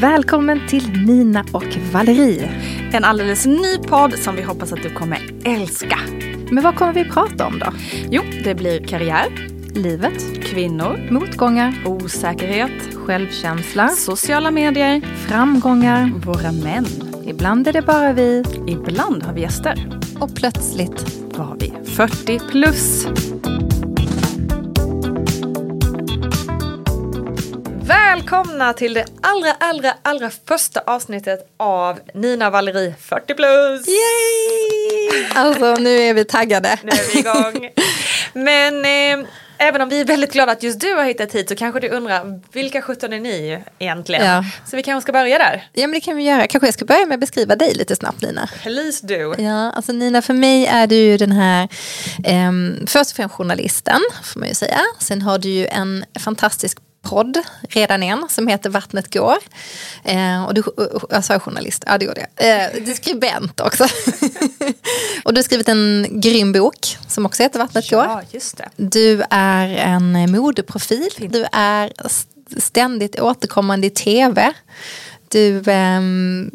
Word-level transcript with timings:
Välkommen 0.00 0.60
till 0.68 1.06
Nina 1.06 1.44
och 1.52 1.76
Valerie. 1.92 2.50
En 2.92 3.04
alldeles 3.04 3.46
ny 3.46 3.78
podd 3.78 4.14
som 4.14 4.36
vi 4.36 4.42
hoppas 4.42 4.72
att 4.72 4.82
du 4.82 4.90
kommer 4.90 5.18
älska. 5.44 5.98
Men 6.50 6.64
vad 6.64 6.76
kommer 6.76 6.92
vi 6.92 7.04
prata 7.04 7.46
om 7.46 7.58
då? 7.58 7.66
Jo, 8.10 8.22
det 8.44 8.54
blir 8.54 8.84
karriär, 8.84 9.26
Livet, 9.74 10.44
kvinnor, 10.44 11.08
motgångar, 11.10 11.74
osäkerhet, 11.86 12.94
självkänsla, 12.94 13.88
sociala 13.88 14.50
medier, 14.50 15.00
framgångar. 15.00 16.10
våra 16.26 16.52
män. 16.52 16.86
Ibland 17.26 17.68
är 17.68 17.72
det 17.72 17.82
bara 17.82 18.12
vi. 18.12 18.44
Ibland 18.66 19.22
har 19.22 19.32
vi 19.32 19.40
gäster. 19.40 20.00
Och 20.20 20.34
plötsligt 20.34 21.16
Var 21.36 21.56
vi 21.60 21.72
40 21.90 22.40
plus. 22.50 23.06
Välkomna 28.14 28.72
till 28.72 28.94
det 28.94 29.04
allra, 29.20 29.52
allra, 29.60 29.94
allra 30.02 30.30
första 30.48 30.80
avsnittet 30.80 31.54
av 31.56 32.00
Nina 32.14 32.50
Valerie 32.50 32.94
40 33.00 33.34
plus. 33.34 33.88
Yay! 33.88 35.26
Alltså 35.34 35.74
nu 35.74 35.96
är 35.96 36.14
vi 36.14 36.24
taggade. 36.24 36.78
Nu 36.82 36.90
är 36.90 37.12
vi 37.12 37.18
igång. 37.18 37.70
Men 38.32 38.84
eh, 38.84 39.28
även 39.58 39.80
om 39.80 39.88
vi 39.88 40.00
är 40.00 40.04
väldigt 40.04 40.32
glada 40.32 40.52
att 40.52 40.62
just 40.62 40.80
du 40.80 40.94
har 40.94 41.04
hittat 41.04 41.32
hit 41.32 41.48
så 41.48 41.56
kanske 41.56 41.80
du 41.80 41.88
undrar 41.88 42.40
vilka 42.52 42.82
17 42.82 43.12
är 43.12 43.20
ni 43.20 43.58
egentligen? 43.78 44.26
Ja. 44.26 44.44
Så 44.66 44.76
vi 44.76 44.82
kanske 44.82 45.02
ska 45.02 45.12
börja 45.12 45.38
där. 45.38 45.68
Ja 45.72 45.86
men 45.86 45.92
det 45.92 46.00
kan 46.00 46.16
vi 46.16 46.22
göra. 46.22 46.46
Kanske 46.46 46.66
jag 46.66 46.74
ska 46.74 46.84
börja 46.84 47.06
med 47.06 47.14
att 47.14 47.20
beskriva 47.20 47.56
dig 47.56 47.74
lite 47.74 47.96
snabbt 47.96 48.22
Nina. 48.22 48.48
Please 48.62 49.06
do. 49.06 49.34
Ja, 49.38 49.72
alltså 49.72 49.92
Nina, 49.92 50.22
för 50.22 50.34
mig 50.34 50.66
är 50.66 50.86
du 50.86 50.96
ju 50.96 51.16
den 51.16 51.32
här, 51.32 51.68
ehm, 52.24 52.86
först 52.86 53.10
och 53.10 53.16
främst 53.16 53.34
journalisten, 53.34 54.00
får 54.22 54.40
man 54.40 54.48
ju 54.48 54.54
säga. 54.54 54.80
Sen 54.98 55.22
har 55.22 55.38
du 55.38 55.48
ju 55.48 55.66
en 55.66 56.04
fantastisk 56.20 56.78
podd, 57.04 57.38
redan 57.68 58.02
en, 58.02 58.26
som 58.28 58.48
heter 58.48 58.70
Vattnet 58.70 59.12
går. 59.14 59.36
Eh, 60.04 60.44
och 60.44 60.54
du, 60.54 60.62
jag 61.10 61.24
sa 61.24 61.40
journalist, 61.40 61.84
ja 61.86 61.98
det 61.98 62.04
gjorde 62.04 62.26
jag. 62.36 62.48
Eh, 62.74 62.84
du 62.84 62.90
är 62.90 62.94
skribent 62.94 63.60
också. 63.60 63.84
och 65.24 65.34
du 65.34 65.38
har 65.38 65.42
skrivit 65.42 65.68
en 65.68 66.06
grym 66.10 66.52
bok 66.52 66.96
som 67.08 67.26
också 67.26 67.42
heter 67.42 67.58
Vattnet 67.58 67.90
går. 67.90 68.04
Ja, 68.04 68.22
just 68.30 68.56
det. 68.56 68.68
Du 68.76 69.22
är 69.30 69.68
en 69.68 70.32
modeprofil. 70.32 71.28
Du 71.32 71.46
är 71.52 71.92
st- 72.04 72.60
ständigt 72.60 73.20
återkommande 73.20 73.86
i 73.86 73.90
tv. 73.90 74.52
Du 75.28 75.62
ehm, 75.66 76.50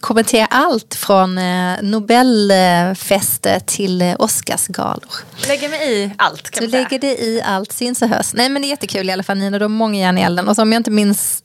kommenterar 0.00 0.48
allt 0.50 0.94
från 0.94 1.38
eh, 1.38 1.74
Nobelfester 1.82 3.60
till 3.60 4.02
eh, 4.02 4.14
Oscarsgalor. 4.18 5.08
Lägger 5.48 5.68
mig 5.68 5.92
i 5.92 6.10
allt 6.18 6.50
kan 6.50 6.60
Du 6.60 6.66
man 6.66 6.70
säga. 6.70 6.82
lägger 6.82 6.98
det 6.98 7.22
i 7.22 7.42
allt, 7.44 7.72
syns 7.72 8.02
och 8.02 8.08
hörs. 8.08 8.34
Nej 8.34 8.48
men 8.48 8.62
det 8.62 8.68
är 8.68 8.70
jättekul 8.70 9.08
i 9.08 9.12
alla 9.12 9.22
fall 9.22 9.38
Nina, 9.38 9.58
du 9.58 9.64
har 9.64 9.68
många 9.68 9.98
järn 10.00 10.18
i 10.18 10.22
elden. 10.22 10.48
Och 10.48 10.56
så 10.56 10.62
om 10.62 10.72
jag 10.72 10.80
inte 10.80 10.90
minns 10.90 11.42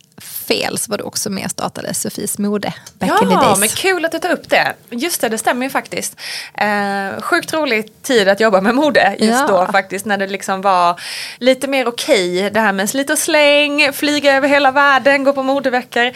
fel 0.49 0.77
så 0.77 0.91
var 0.91 0.97
du 0.97 1.03
också 1.03 1.29
med 1.29 1.45
och 1.45 1.51
startade 1.51 1.93
Sofies 1.93 2.37
mode 2.37 2.73
back 2.99 3.09
in 3.21 3.27
the 3.27 3.33
Ja, 3.33 3.41
days. 3.41 3.59
men 3.59 3.69
kul 3.69 4.05
att 4.05 4.11
du 4.11 4.19
tar 4.19 4.29
upp 4.31 4.49
det. 4.49 4.73
Just 4.89 5.21
det, 5.21 5.29
det 5.29 5.37
stämmer 5.37 5.65
ju 5.65 5.69
faktiskt. 5.69 6.15
Eh, 6.53 7.21
sjukt 7.21 7.53
rolig 7.53 8.01
tid 8.03 8.27
att 8.29 8.39
jobba 8.39 8.61
med 8.61 8.75
mode 8.75 9.15
just 9.19 9.39
Ja. 9.39 9.47
då 9.47 9.71
faktiskt. 9.71 10.05
När 10.05 10.17
det 10.17 10.27
liksom 10.27 10.61
var 10.61 10.99
lite 11.37 11.67
mer 11.67 11.87
okej. 11.87 12.49
det 12.53 12.59
här 12.59 12.71
med 12.73 12.89
slit 12.89 13.09
och 13.09 13.17
släng, 13.17 13.93
flyga 13.93 14.33
över 14.35 14.47
hela 14.47 14.71
världen, 14.71 15.23
gå 15.23 15.33
på 15.33 15.43
modeveckor. 15.43 16.05
Eh, 16.05 16.13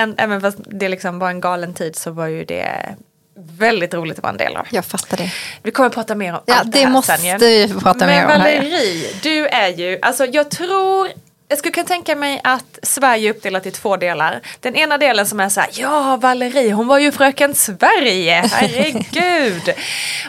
en, 0.00 0.14
även 0.18 0.40
fast 0.40 0.58
det 0.66 0.88
liksom 0.88 1.18
var 1.18 1.30
en 1.30 1.40
galen 1.40 1.74
tid 1.74 1.96
så 1.96 2.10
var 2.10 2.26
ju 2.26 2.44
det 2.44 2.94
väldigt 3.58 3.94
roligt 3.94 4.18
att 4.18 4.22
vara 4.22 4.30
en 4.32 4.36
del 4.38 4.56
av. 4.56 4.66
Jag 4.70 4.84
fattar 4.84 5.16
det. 5.16 5.32
Vi 5.62 5.70
kommer 5.70 5.86
att 5.86 5.94
prata 5.94 6.14
mer 6.14 6.32
om 6.34 6.40
Ja, 6.46 6.54
allt 6.54 6.72
det, 6.72 6.78
det 6.78 6.84
här 6.84 6.92
måste 6.92 7.16
sen 7.16 7.38
vi 7.38 7.74
prata 7.82 8.06
mer 8.06 8.22
om 8.22 8.28
Men 8.30 8.40
här. 8.40 8.56
Valerie, 8.58 9.08
du 9.22 9.46
är 9.46 9.68
ju, 9.68 9.98
alltså 10.02 10.24
jag 10.26 10.50
tror 10.50 11.08
jag 11.48 11.58
skulle 11.58 11.72
kunna 11.72 11.86
tänka 11.86 12.16
mig 12.16 12.40
att 12.44 12.78
Sverige 12.82 13.28
är 13.28 13.34
uppdelat 13.34 13.66
i 13.66 13.70
två 13.70 13.96
delar. 13.96 14.40
Den 14.60 14.76
ena 14.76 14.98
delen 14.98 15.26
som 15.26 15.40
är 15.40 15.48
så 15.48 15.60
här, 15.60 15.70
ja 15.72 16.16
Valerie 16.16 16.72
hon 16.72 16.86
var 16.86 16.98
ju 16.98 17.12
fröken 17.12 17.54
Sverige, 17.54 18.44
herregud. 18.52 19.74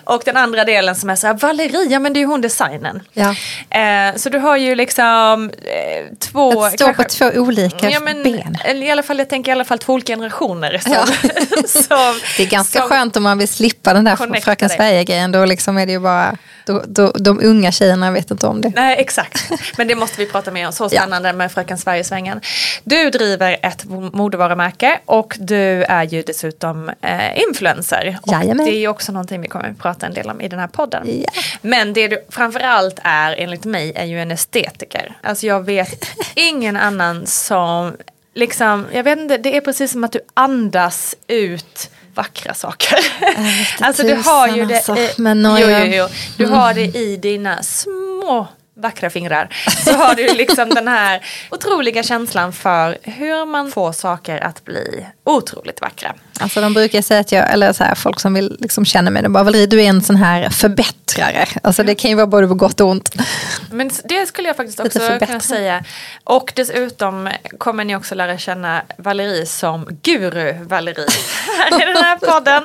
och 0.04 0.22
den 0.26 0.38
andra 0.38 0.64
delen 0.64 0.96
som 0.96 1.10
är 1.10 1.16
så 1.16 1.28
här, 1.28 1.34
Valerie, 1.34 1.84
ja 1.90 2.00
men 2.00 2.14
det 2.14 2.18
är 2.20 2.22
ju 2.22 2.28
hon 2.28 2.42
designen. 2.42 3.02
Ja. 3.14 3.36
Eh, 3.80 4.16
så 4.16 4.30
du 4.30 4.38
har 4.40 4.58
ju 4.58 4.76
liksom 4.76 5.52
eh, 5.64 6.16
två... 6.20 6.64
Att 6.64 6.74
stå 6.74 6.88
på 6.88 6.94
kanske- 6.94 7.32
två 7.32 7.40
olika 7.42 7.90
Ja, 7.90 8.00
men, 8.00 8.24
ben. 8.24 8.78
I 8.84 8.92
alla 8.92 9.04
fall, 9.04 9.18
jag 9.20 9.30
tänker 9.30 9.52
i 9.52 9.54
alla 9.54 9.66
fall 9.66 9.80
två 9.80 9.94
olika 9.94 10.14
generationer. 10.14 10.78
Som, 10.78 10.92
Ja. 10.94 11.06
som, 11.68 12.20
Det 12.38 12.44
är 12.44 12.48
ganska 12.50 12.80
som- 12.80 12.90
skönt 12.90 13.18
om 13.18 13.24
man 13.24 13.38
vill 13.38 13.48
slippa 13.48 13.94
den 13.94 14.04
där 14.04 14.42
Fröken. 14.42 14.70
Sverige-grejen. 14.70 15.32
Då 15.32 15.46
liksom 15.46 15.78
är 15.78 15.86
det 15.86 15.92
ju 15.92 16.00
bara, 16.00 16.38
då, 16.66 16.84
då, 16.88 17.12
de 17.12 17.40
unga 17.44 17.72
tjejerna 17.72 18.12
vet 18.12 18.32
inte 18.32 18.48
om 18.48 18.62
det. 18.62 18.72
Nej 18.76 18.96
exakt, 19.00 19.50
men 19.78 19.88
det 19.88 19.96
måste 19.96 20.18
vi 20.20 20.26
prata 20.32 20.52
mer 20.52 20.68
om. 20.68 20.74
Så 20.74 20.90
spännande 21.08 21.34
med 21.34 21.52
Fröken 21.52 21.78
Sverige-svängen. 21.78 22.42
Du 22.84 23.10
driver 23.10 23.58
ett 23.62 23.86
modevarumärke 24.14 25.00
och 25.06 25.36
du 25.40 25.84
är 25.84 26.04
ju 26.04 26.22
dessutom 26.22 26.92
eh, 27.02 27.42
influencer. 27.42 28.18
Och 28.22 28.34
Jajamän. 28.34 28.66
det 28.66 28.72
är 28.72 28.80
ju 28.80 28.88
också 28.88 29.12
någonting 29.12 29.42
vi 29.42 29.48
kommer 29.48 29.70
att 29.70 29.80
prata 29.80 30.06
en 30.06 30.14
del 30.14 30.30
om 30.30 30.42
i 30.42 30.48
den 30.48 30.60
här 30.60 30.68
podden. 30.68 31.04
Ja. 31.06 31.42
Men 31.62 31.94
det 31.94 32.08
du 32.08 32.24
framförallt 32.30 33.00
är 33.04 33.36
enligt 33.38 33.66
mig 33.66 33.94
är 33.96 34.06
ju 34.06 34.22
en 34.22 34.32
estetiker. 34.32 35.18
Alltså 35.24 35.46
jag 35.46 35.66
vet 35.66 36.06
ingen 36.36 36.78
annan 36.78 37.28
som 37.28 37.98
liksom, 38.34 38.86
jag 38.92 39.04
vet 39.04 39.20
inte, 39.20 39.38
det 39.38 39.58
är 39.58 39.62
precis 39.62 39.92
som 39.92 40.04
att 40.04 40.12
du 40.12 40.20
andas 40.34 41.16
ut 41.28 41.90
vackra 42.14 42.54
saker. 42.54 43.00
alltså 43.80 44.04
du 44.04 44.16
har 44.16 44.48
ju 44.48 44.66
det 44.66 44.76
alltså. 44.76 44.98
i, 44.98 45.10
Men 45.18 45.58
jo, 45.60 45.68
jo, 45.70 45.86
jo. 45.86 46.08
Du 46.38 46.46
har 46.46 46.74
det 46.74 46.86
i 46.86 47.18
dina 47.18 47.64
små 47.64 48.48
vackra 48.78 49.10
fingrar. 49.10 49.50
Så 49.86 49.92
har 49.92 50.16
du 50.16 50.34
liksom 50.34 50.70
den 50.70 50.88
här 50.88 51.22
otroliga 51.52 52.04
känslan 52.04 52.54
för 52.54 52.98
hur 53.04 53.46
man 53.46 53.72
får 53.72 53.92
saker 53.92 54.44
att 54.44 54.66
bli 54.66 55.06
otroligt 55.26 55.82
vackra. 55.82 56.14
Alltså 56.40 56.62
de 56.62 56.74
brukar 56.74 57.02
säga 57.02 57.20
att 57.20 57.32
jag, 57.32 57.54
eller 57.54 57.74
så 57.74 57.84
här, 57.84 57.96
folk 57.96 58.20
som 58.20 58.34
vill 58.34 58.58
liksom 58.60 58.86
känna 58.86 59.12
mig, 59.12 59.24
de 59.24 59.34
bara 59.34 59.44
Valerie 59.44 59.66
du 59.68 59.82
är 59.82 59.90
en 59.90 60.02
sån 60.02 60.16
här 60.16 60.50
förbättrare. 60.50 61.46
Alltså 61.64 61.84
det 61.84 61.96
kan 61.96 62.10
ju 62.10 62.16
vara 62.16 62.28
både 62.28 62.48
på 62.48 62.54
gott 62.54 62.82
och 62.82 62.88
ont. 62.88 63.16
Men 63.72 63.92
det 64.04 64.26
skulle 64.26 64.48
jag 64.48 64.58
faktiskt 64.58 64.80
också 64.80 65.00
kunna 65.26 65.40
säga. 65.40 65.84
Och 66.24 66.54
dessutom 66.56 67.30
kommer 67.58 67.86
ni 67.86 67.96
också 67.96 68.16
lära 68.16 68.38
känna 68.38 68.82
Valerie 68.98 69.46
som 69.46 69.88
guru 70.04 70.54
Valerie 70.64 71.06
i 71.82 71.86
den 71.86 72.04
här 72.04 72.18
podden. 72.18 72.64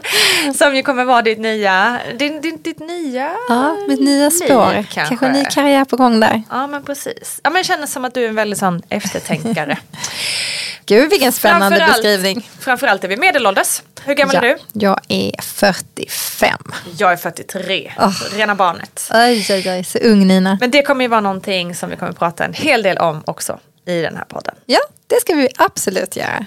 Som 0.54 0.76
ju 0.76 0.82
kommer 0.82 1.04
vara 1.04 1.22
ditt 1.22 1.38
nya, 1.38 1.98
din, 2.18 2.40
din, 2.40 2.62
ditt 2.62 2.78
nya 2.78 3.30
Ja, 3.48 3.76
mitt 3.88 4.00
nya 4.00 4.30
spår. 4.30 4.74
liv, 4.74 4.86
Kanske 4.90 5.26
en 5.26 5.32
ny 5.32 5.44
karriär 5.44 5.84
på 5.84 5.96
gång 6.02 6.20
där. 6.20 6.42
Ja 6.50 6.66
men 6.66 6.84
precis. 6.84 7.40
Ja 7.42 7.50
men 7.50 7.60
det 7.60 7.64
känns 7.64 7.92
som 7.92 8.04
att 8.04 8.14
du 8.14 8.24
är 8.24 8.28
en 8.28 8.34
väldigt 8.34 8.58
sån 8.58 8.82
eftertänkare. 8.88 9.78
Gud 10.86 11.10
vilken 11.10 11.32
spännande 11.32 11.76
Framförallt- 11.76 12.02
beskrivning. 12.02 12.50
Framförallt 12.58 13.04
är 13.04 13.08
vi 13.08 13.16
medelålders. 13.16 13.82
Hur 14.04 14.14
gammal 14.14 14.34
ja, 14.34 14.44
är 14.44 14.48
du? 14.48 14.58
Jag 14.72 15.00
är 15.08 15.42
45. 15.42 16.58
Jag 16.98 17.12
är 17.12 17.16
43. 17.16 17.92
Oh. 17.98 18.12
Rena 18.32 18.54
barnet. 18.54 19.10
Oj, 19.14 19.46
oj, 19.50 19.70
oj, 19.70 19.84
så 19.84 19.98
ung 19.98 20.26
Nina. 20.26 20.58
Men 20.60 20.70
det 20.70 20.82
kommer 20.82 21.04
ju 21.04 21.08
vara 21.08 21.20
någonting 21.20 21.74
som 21.74 21.90
vi 21.90 21.96
kommer 21.96 22.12
prata 22.12 22.44
en 22.44 22.52
hel 22.52 22.82
del 22.82 22.98
om 22.98 23.22
också 23.26 23.58
i 23.86 24.02
den 24.02 24.16
här 24.16 24.24
podden. 24.24 24.54
Ja, 24.66 24.80
det 25.06 25.20
ska 25.20 25.34
vi 25.34 25.48
absolut 25.56 26.16
göra. 26.16 26.46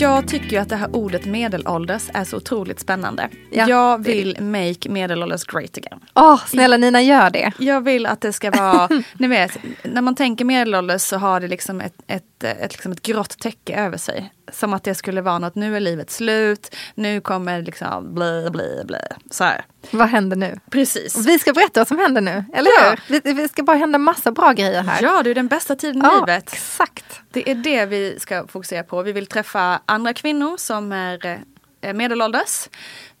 Jag 0.00 0.28
tycker 0.28 0.50
ju 0.50 0.56
att 0.56 0.68
det 0.68 0.76
här 0.76 0.96
ordet 0.96 1.26
medelålders 1.26 2.02
är 2.14 2.24
så 2.24 2.36
otroligt 2.36 2.80
spännande. 2.80 3.28
Ja. 3.50 3.68
Jag 3.68 4.04
vill 4.04 4.36
make 4.40 4.88
medelålders 4.88 5.44
great 5.44 5.78
again. 5.78 6.00
Åh, 6.14 6.40
snälla 6.46 6.76
Nina, 6.76 7.02
gör 7.02 7.30
det. 7.30 7.52
Jag 7.58 7.80
vill 7.80 8.06
att 8.06 8.20
det 8.20 8.32
ska 8.32 8.50
vara, 8.50 8.88
ni 9.18 9.28
vet, 9.28 9.58
när 9.82 10.02
man 10.02 10.14
tänker 10.14 10.44
medelålders 10.44 11.02
så 11.02 11.16
har 11.16 11.40
det 11.40 11.48
liksom 11.48 11.80
ett, 11.80 11.94
ett, 12.06 12.24
ett, 12.44 12.72
liksom 12.72 12.92
ett 12.92 13.02
grått 13.02 13.38
täcke 13.38 13.74
över 13.76 13.96
sig. 13.98 14.32
Som 14.52 14.72
att 14.72 14.84
det 14.84 14.94
skulle 14.94 15.20
vara 15.20 15.38
något, 15.38 15.54
nu 15.54 15.76
är 15.76 15.80
livet 15.80 16.10
slut, 16.10 16.76
nu 16.94 17.20
kommer 17.20 17.62
liksom 17.62 18.14
bli, 18.14 18.48
bli, 18.50 18.82
bli. 18.84 18.98
Så 19.30 19.44
här. 19.44 19.64
Vad 19.90 20.08
händer 20.08 20.36
nu? 20.36 20.58
Precis. 20.70 21.26
Vi 21.26 21.38
ska 21.38 21.52
berätta 21.52 21.80
vad 21.80 21.88
som 21.88 21.98
händer 21.98 22.20
nu, 22.20 22.44
eller 22.54 22.70
Ja. 22.80 22.96
hur? 23.06 23.20
Vi, 23.24 23.32
vi 23.32 23.48
ska 23.48 23.62
bara 23.62 23.76
hända 23.76 23.98
massa 23.98 24.32
bra 24.32 24.52
grejer 24.52 24.82
här. 24.82 25.02
Ja, 25.02 25.22
det 25.22 25.30
är 25.30 25.34
den 25.34 25.48
bästa 25.48 25.76
tiden 25.76 26.02
i 26.02 26.06
Ja, 26.06 26.24
livet. 26.26 26.52
exakt. 26.52 27.20
Det 27.30 27.50
är 27.50 27.54
det 27.54 27.86
vi 27.86 28.16
ska 28.20 28.46
fokusera 28.46 28.82
på. 28.82 29.02
Vi 29.02 29.12
vill 29.12 29.26
träffa 29.26 29.80
andra 29.86 30.14
kvinnor 30.14 30.56
som 30.56 30.92
är 30.92 31.26
eh, 31.26 31.36
eh, 31.80 31.94
medelålders. 31.94 32.68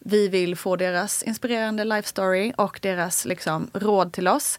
Vi 0.04 0.28
vill 0.28 0.56
få 0.56 0.76
deras 0.76 1.22
inspirerande 1.22 1.84
life 1.84 2.08
story 2.08 2.52
och 2.56 2.78
deras 2.82 3.24
liksom, 3.24 3.70
råd 3.72 4.12
till 4.12 4.28
oss. 4.28 4.58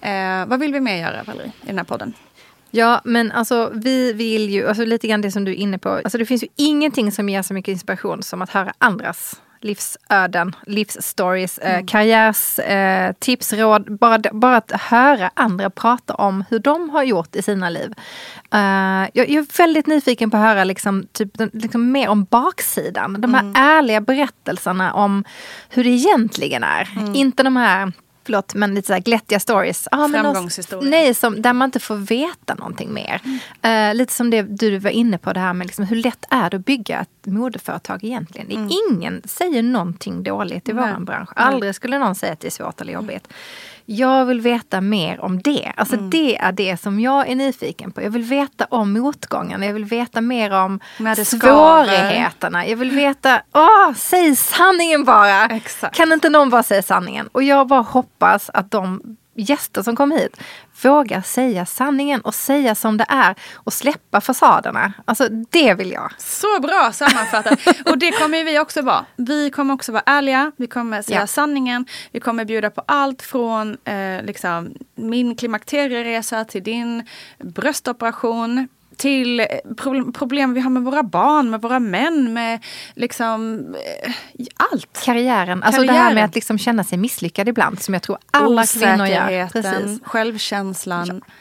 Eh, 0.00 0.46
vad 0.46 0.60
vill 0.60 0.72
vi 0.72 0.80
mer 0.80 0.96
göra 0.96 1.22
Valerie, 1.22 1.52
i 1.62 1.66
den 1.66 1.78
här 1.78 1.84
podden? 1.84 2.14
Ja, 2.74 3.00
men 3.04 3.32
alltså 3.32 3.70
vi 3.74 4.12
vill 4.12 4.50
ju, 4.50 4.68
alltså 4.68 4.84
lite 4.84 5.08
grann 5.08 5.20
det 5.20 5.30
som 5.30 5.44
du 5.44 5.50
är 5.50 5.56
inne 5.56 5.78
på. 5.78 5.88
Alltså 5.88 6.18
det 6.18 6.26
finns 6.26 6.42
ju 6.42 6.48
ingenting 6.56 7.12
som 7.12 7.28
ger 7.28 7.42
så 7.42 7.54
mycket 7.54 7.72
inspiration 7.72 8.22
som 8.22 8.42
att 8.42 8.50
höra 8.50 8.72
andras 8.78 9.40
livsöden, 9.62 10.56
livsstories, 10.66 11.58
eh, 11.58 11.70
mm. 11.70 11.80
eh, 11.80 11.86
karriärstips, 11.86 13.52
eh, 13.52 13.58
råd. 13.58 13.98
Bara, 13.98 14.20
bara 14.32 14.56
att 14.56 14.72
höra 14.72 15.30
andra 15.34 15.70
prata 15.70 16.14
om 16.14 16.44
hur 16.50 16.58
de 16.58 16.90
har 16.90 17.02
gjort 17.02 17.36
i 17.36 17.42
sina 17.42 17.70
liv. 17.70 17.94
Uh, 18.54 18.60
jag, 19.14 19.28
jag, 19.28 19.30
är 19.30 19.58
väldigt 19.58 19.86
nyfiken 19.86 20.30
på 20.30 20.36
att 20.36 20.42
höra 20.42 20.64
liksom, 20.64 21.06
typ, 21.12 21.30
liksom 21.52 21.92
mer 21.92 22.08
om 22.08 22.24
baksidan. 22.24 23.20
De 23.20 23.34
här 23.34 23.40
mm. 23.40 23.54
ärliga 23.56 24.00
berättelserna 24.00 24.94
om 24.94 25.24
hur 25.68 25.84
det 25.84 25.90
egentligen 25.90 26.62
är. 26.62 26.88
Mm. 26.96 27.14
Inte 27.14 27.42
de 27.42 27.56
här 27.56 27.92
förlåt, 28.24 28.54
men 28.54 28.74
lite 28.74 28.86
så 28.86 28.92
här 28.92 29.00
glättiga 29.00 29.40
stories. 29.40 29.88
Ah, 29.90 30.08
Framgångshistorier. 30.08 30.90
Nej, 30.90 31.14
som, 31.14 31.42
där 31.42 31.52
man 31.52 31.66
inte 31.66 31.80
får 31.80 31.96
veta 31.96 32.54
någonting 32.54 32.94
mer. 32.94 33.20
Mm. 33.24 33.88
Uh, 33.90 33.94
lite 33.94 34.12
som 34.12 34.30
det 34.30 34.42
du 34.42 34.78
var 34.78 34.90
inne 34.90 35.18
på, 35.18 35.32
det 35.32 35.40
här 35.40 35.52
med 35.52 35.66
liksom, 35.66 35.84
hur 35.84 35.96
lätt 35.96 36.24
är 36.30 36.50
det 36.50 36.56
att 36.56 36.64
bygga 36.64 37.00
ett 37.00 37.26
modeföretag 37.26 38.04
egentligen? 38.04 38.50
Mm. 38.50 38.70
Ingen 38.90 39.22
säger 39.24 39.62
någonting 39.62 40.22
dåligt 40.22 40.68
i 40.68 40.72
vår 40.72 41.00
bransch. 41.00 41.30
Aldrig 41.36 41.74
skulle 41.74 41.98
någon 41.98 42.14
säga 42.14 42.32
att 42.32 42.40
det 42.40 42.48
är 42.48 42.50
svårt 42.50 42.80
eller 42.80 42.92
jobbigt. 42.92 43.26
Mm. 43.26 43.36
Jag 43.84 44.24
vill 44.24 44.40
veta 44.40 44.80
mer 44.80 45.20
om 45.20 45.42
det. 45.42 45.72
Alltså 45.76 45.96
mm. 45.96 46.10
det 46.10 46.36
är 46.36 46.52
det 46.52 46.80
som 46.80 47.00
jag 47.00 47.28
är 47.28 47.34
nyfiken 47.34 47.92
på. 47.92 48.02
Jag 48.02 48.10
vill 48.10 48.22
veta 48.22 48.66
om 48.70 48.92
motgångarna. 48.92 49.66
Jag 49.66 49.72
vill 49.72 49.84
veta 49.84 50.20
mer 50.20 50.52
om 50.52 50.80
svårigheterna. 51.24 52.66
Jag 52.66 52.76
vill 52.76 52.90
veta, 52.90 53.42
åh, 53.54 53.92
säg 53.96 54.36
sanningen 54.36 55.04
bara. 55.04 55.46
Exakt. 55.46 55.96
Kan 55.96 56.12
inte 56.12 56.28
någon 56.28 56.50
bara 56.50 56.62
säga 56.62 56.82
sanningen? 56.82 57.28
Och 57.32 57.42
jag 57.42 57.66
bara 57.66 57.80
hoppas 57.80 58.50
att 58.54 58.70
de 58.70 59.16
gäster 59.42 59.82
som 59.82 59.96
kommer 59.96 60.16
hit 60.16 60.36
vågar 60.82 61.22
säga 61.22 61.66
sanningen 61.66 62.20
och 62.20 62.34
säga 62.34 62.74
som 62.74 62.96
det 62.96 63.06
är 63.08 63.34
och 63.54 63.72
släppa 63.72 64.20
fasaderna. 64.20 64.92
Alltså 65.04 65.28
det 65.28 65.74
vill 65.74 65.92
jag. 65.92 66.12
Så 66.18 66.60
bra 66.60 66.92
sammanfattat. 66.92 67.58
och 67.86 67.98
det 67.98 68.10
kommer 68.10 68.44
vi 68.44 68.58
också 68.58 68.82
vara. 68.82 69.04
Vi 69.16 69.50
kommer 69.50 69.74
också 69.74 69.92
vara 69.92 70.02
ärliga, 70.06 70.52
vi 70.56 70.66
kommer 70.66 71.02
säga 71.02 71.20
ja. 71.20 71.26
sanningen, 71.26 71.86
vi 72.12 72.20
kommer 72.20 72.44
bjuda 72.44 72.70
på 72.70 72.82
allt 72.86 73.22
från 73.22 73.76
eh, 73.84 74.22
liksom, 74.22 74.74
min 74.94 75.36
klimakterieresa 75.36 76.44
till 76.44 76.62
din 76.62 77.06
bröstoperation 77.38 78.68
till 78.96 79.40
eh, 79.40 79.46
problem 80.14 80.54
vi 80.54 80.60
har 80.60 80.70
med 80.70 80.82
våra 80.82 81.02
barn, 81.02 81.50
med 81.50 81.60
våra 81.60 81.80
män, 81.80 82.32
med 82.32 82.64
liksom 82.94 83.58
eh, 84.04 84.12
allt. 84.72 85.04
Karriären, 85.04 85.62
alltså 85.62 85.78
Karriären. 85.80 85.96
det 85.96 86.02
här 86.02 86.14
med 86.14 86.24
att 86.24 86.34
liksom 86.34 86.58
känna 86.58 86.84
sig 86.84 86.98
misslyckad 86.98 87.48
ibland 87.48 87.82
som 87.82 87.94
jag 87.94 88.02
tror 88.02 88.18
alla 88.30 88.66
kvinnor 88.66 89.06
gör. 89.06 89.48
Precis. 89.48 90.00
självkänslan. 90.04 91.06
Ja. 91.06 91.32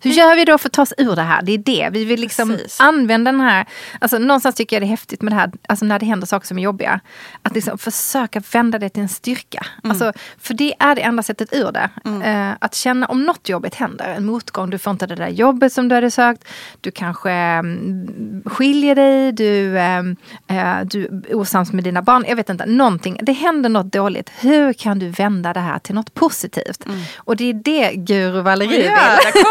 Hur 0.00 0.10
gör 0.10 0.36
vi 0.36 0.44
då 0.44 0.58
för 0.58 0.68
att 0.68 0.72
ta 0.72 0.82
oss 0.82 0.94
ur 0.98 1.16
det 1.16 1.22
här? 1.22 1.42
Det 1.42 1.52
är 1.52 1.58
det. 1.58 1.88
Vi 1.92 2.04
vill 2.04 2.20
liksom 2.20 2.48
Precis. 2.48 2.80
använda 2.80 3.32
den 3.32 3.40
här... 3.40 3.66
Alltså 3.98 4.18
någonstans 4.18 4.54
tycker 4.54 4.76
jag 4.76 4.82
det 4.82 4.86
är 4.86 4.88
häftigt 4.88 5.22
med 5.22 5.32
det 5.32 5.36
här, 5.36 5.52
alltså 5.68 5.84
när 5.84 5.98
det 5.98 6.06
händer 6.06 6.26
saker 6.26 6.46
som 6.46 6.58
är 6.58 6.62
jobbiga. 6.62 7.00
Att 7.42 7.54
liksom 7.54 7.78
försöka 7.78 8.42
vända 8.52 8.78
det 8.78 8.88
till 8.88 9.02
en 9.02 9.08
styrka. 9.08 9.66
Mm. 9.84 9.90
Alltså, 9.90 10.12
för 10.40 10.54
det 10.54 10.74
är 10.78 10.94
det 10.94 11.00
enda 11.00 11.22
sättet 11.22 11.52
ur 11.52 11.72
det. 11.72 11.90
Mm. 12.04 12.50
Uh, 12.50 12.56
att 12.60 12.74
känna 12.74 13.06
om 13.06 13.24
något 13.24 13.48
jobbigt 13.48 13.74
händer, 13.74 14.08
en 14.08 14.24
motgång, 14.24 14.70
du 14.70 14.78
får 14.78 14.90
inte 14.90 15.06
det 15.06 15.14
där 15.14 15.28
jobbet 15.28 15.72
som 15.72 15.88
du 15.88 15.94
hade 15.94 16.10
sökt. 16.10 16.44
Du 16.80 16.90
kanske 16.90 17.58
um, 17.58 18.42
skiljer 18.46 18.94
dig, 18.94 19.32
du, 19.32 19.76
um, 19.76 20.16
uh, 20.50 20.80
du 20.84 21.22
är 21.28 21.34
osams 21.34 21.72
med 21.72 21.84
dina 21.84 22.02
barn. 22.02 22.24
Jag 22.28 22.36
vet 22.36 22.48
inte, 22.50 22.66
någonting. 22.66 23.18
Det 23.22 23.32
händer 23.32 23.68
något 23.68 23.92
dåligt. 23.92 24.30
Hur 24.40 24.72
kan 24.72 24.98
du 24.98 25.08
vända 25.08 25.52
det 25.52 25.60
här 25.60 25.78
till 25.78 25.94
något 25.94 26.14
positivt? 26.14 26.86
Mm. 26.86 27.00
Och 27.16 27.36
det 27.36 27.44
är 27.44 27.54
det 27.54 27.92
Guru 27.94 28.40
Valerie 28.40 28.84
ja, 28.84 29.18
vill. 29.34 29.42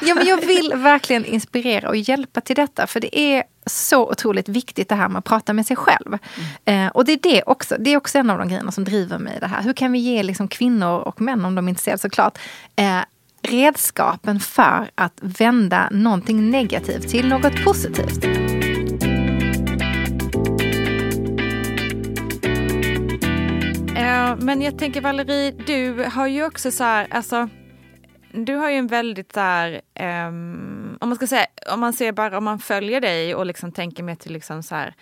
Ja, 0.00 0.14
men 0.14 0.26
jag 0.26 0.46
vill 0.46 0.72
verkligen 0.76 1.24
inspirera 1.24 1.88
och 1.88 1.96
hjälpa 1.96 2.40
till 2.40 2.56
detta. 2.56 2.86
För 2.86 3.00
det 3.00 3.18
är 3.18 3.44
så 3.66 4.10
otroligt 4.10 4.48
viktigt 4.48 4.88
det 4.88 4.94
här 4.94 5.08
med 5.08 5.18
att 5.18 5.24
prata 5.24 5.52
med 5.52 5.66
sig 5.66 5.76
själv. 5.76 6.18
Mm. 6.64 6.86
Eh, 6.86 6.92
och 6.92 7.04
det 7.04 7.12
är, 7.12 7.18
det, 7.22 7.42
också, 7.42 7.76
det 7.78 7.90
är 7.90 7.96
också 7.96 8.18
en 8.18 8.30
av 8.30 8.38
de 8.38 8.48
grejerna 8.48 8.72
som 8.72 8.84
driver 8.84 9.18
mig 9.18 9.36
i 9.36 9.40
det 9.40 9.46
här. 9.46 9.62
Hur 9.62 9.72
kan 9.72 9.92
vi 9.92 9.98
ge 9.98 10.22
liksom 10.22 10.48
kvinnor 10.48 10.98
och 10.98 11.20
män, 11.20 11.44
om 11.44 11.54
de 11.54 11.66
är 11.66 11.68
intresserade 11.68 11.98
såklart, 11.98 12.38
eh, 12.76 13.00
redskapen 13.42 14.40
för 14.40 14.90
att 14.94 15.18
vända 15.20 15.88
någonting 15.90 16.50
negativt 16.50 17.08
till 17.08 17.28
något 17.28 17.64
positivt. 17.64 18.24
Eh, 23.96 24.36
men 24.36 24.62
jag 24.62 24.78
tänker 24.78 25.00
Valerie, 25.00 25.50
du 25.66 26.04
har 26.12 26.26
ju 26.26 26.46
också 26.46 26.70
så 26.70 26.84
här, 26.84 27.06
alltså 27.10 27.48
du 28.32 28.54
har 28.54 28.70
ju 28.70 28.76
en 28.76 28.86
väldigt 28.86 29.34
där, 29.34 29.80
um, 30.28 30.98
om 31.00 31.08
man 31.08 31.16
ska 31.16 31.26
säga, 31.26 31.46
om 31.72 31.80
man 31.80 31.92
ser 31.92 32.12
bara 32.12 32.38
om 32.38 32.44
man 32.44 32.58
följer 32.58 33.00
dig 33.00 33.34
och 33.34 33.46
liksom 33.46 33.72
tänker 33.72 34.02
mer 34.02 34.14
till 34.14 34.32
liksom 34.32 34.62
så 34.62 34.74
här, 34.74 34.94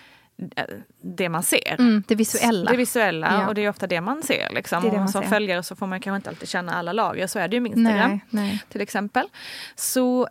eh, 0.57 0.65
det 1.03 1.29
man 1.29 1.43
ser. 1.43 1.77
Mm, 1.79 2.03
det 2.09 2.15
visuella. 2.15 2.71
Det 2.71 2.77
visuella 2.77 3.27
ja. 3.41 3.49
och 3.49 3.55
det 3.55 3.65
är 3.65 3.69
ofta 3.69 3.87
det 3.87 4.01
man 4.01 4.23
ser. 4.23 4.49
Liksom. 4.51 4.83
Det 4.83 4.91
det 4.91 4.99
man 4.99 5.09
som 5.09 5.23
ser. 5.23 5.29
följare 5.29 5.63
så 5.63 5.77
får 5.77 5.87
man 5.87 6.01
kanske 6.01 6.17
inte 6.17 6.31
alltid 6.31 6.49
känna 6.49 6.75
alla 6.75 6.93
lager, 6.93 7.27
så 7.27 7.39
är 7.39 7.49
det 7.49 7.57
ju 7.57 7.61
med 7.61 7.73
Instagram 7.73 8.11
nej, 8.11 8.21
nej. 8.31 8.63
till 8.69 8.81
exempel. 8.81 9.29
Så 9.75 10.29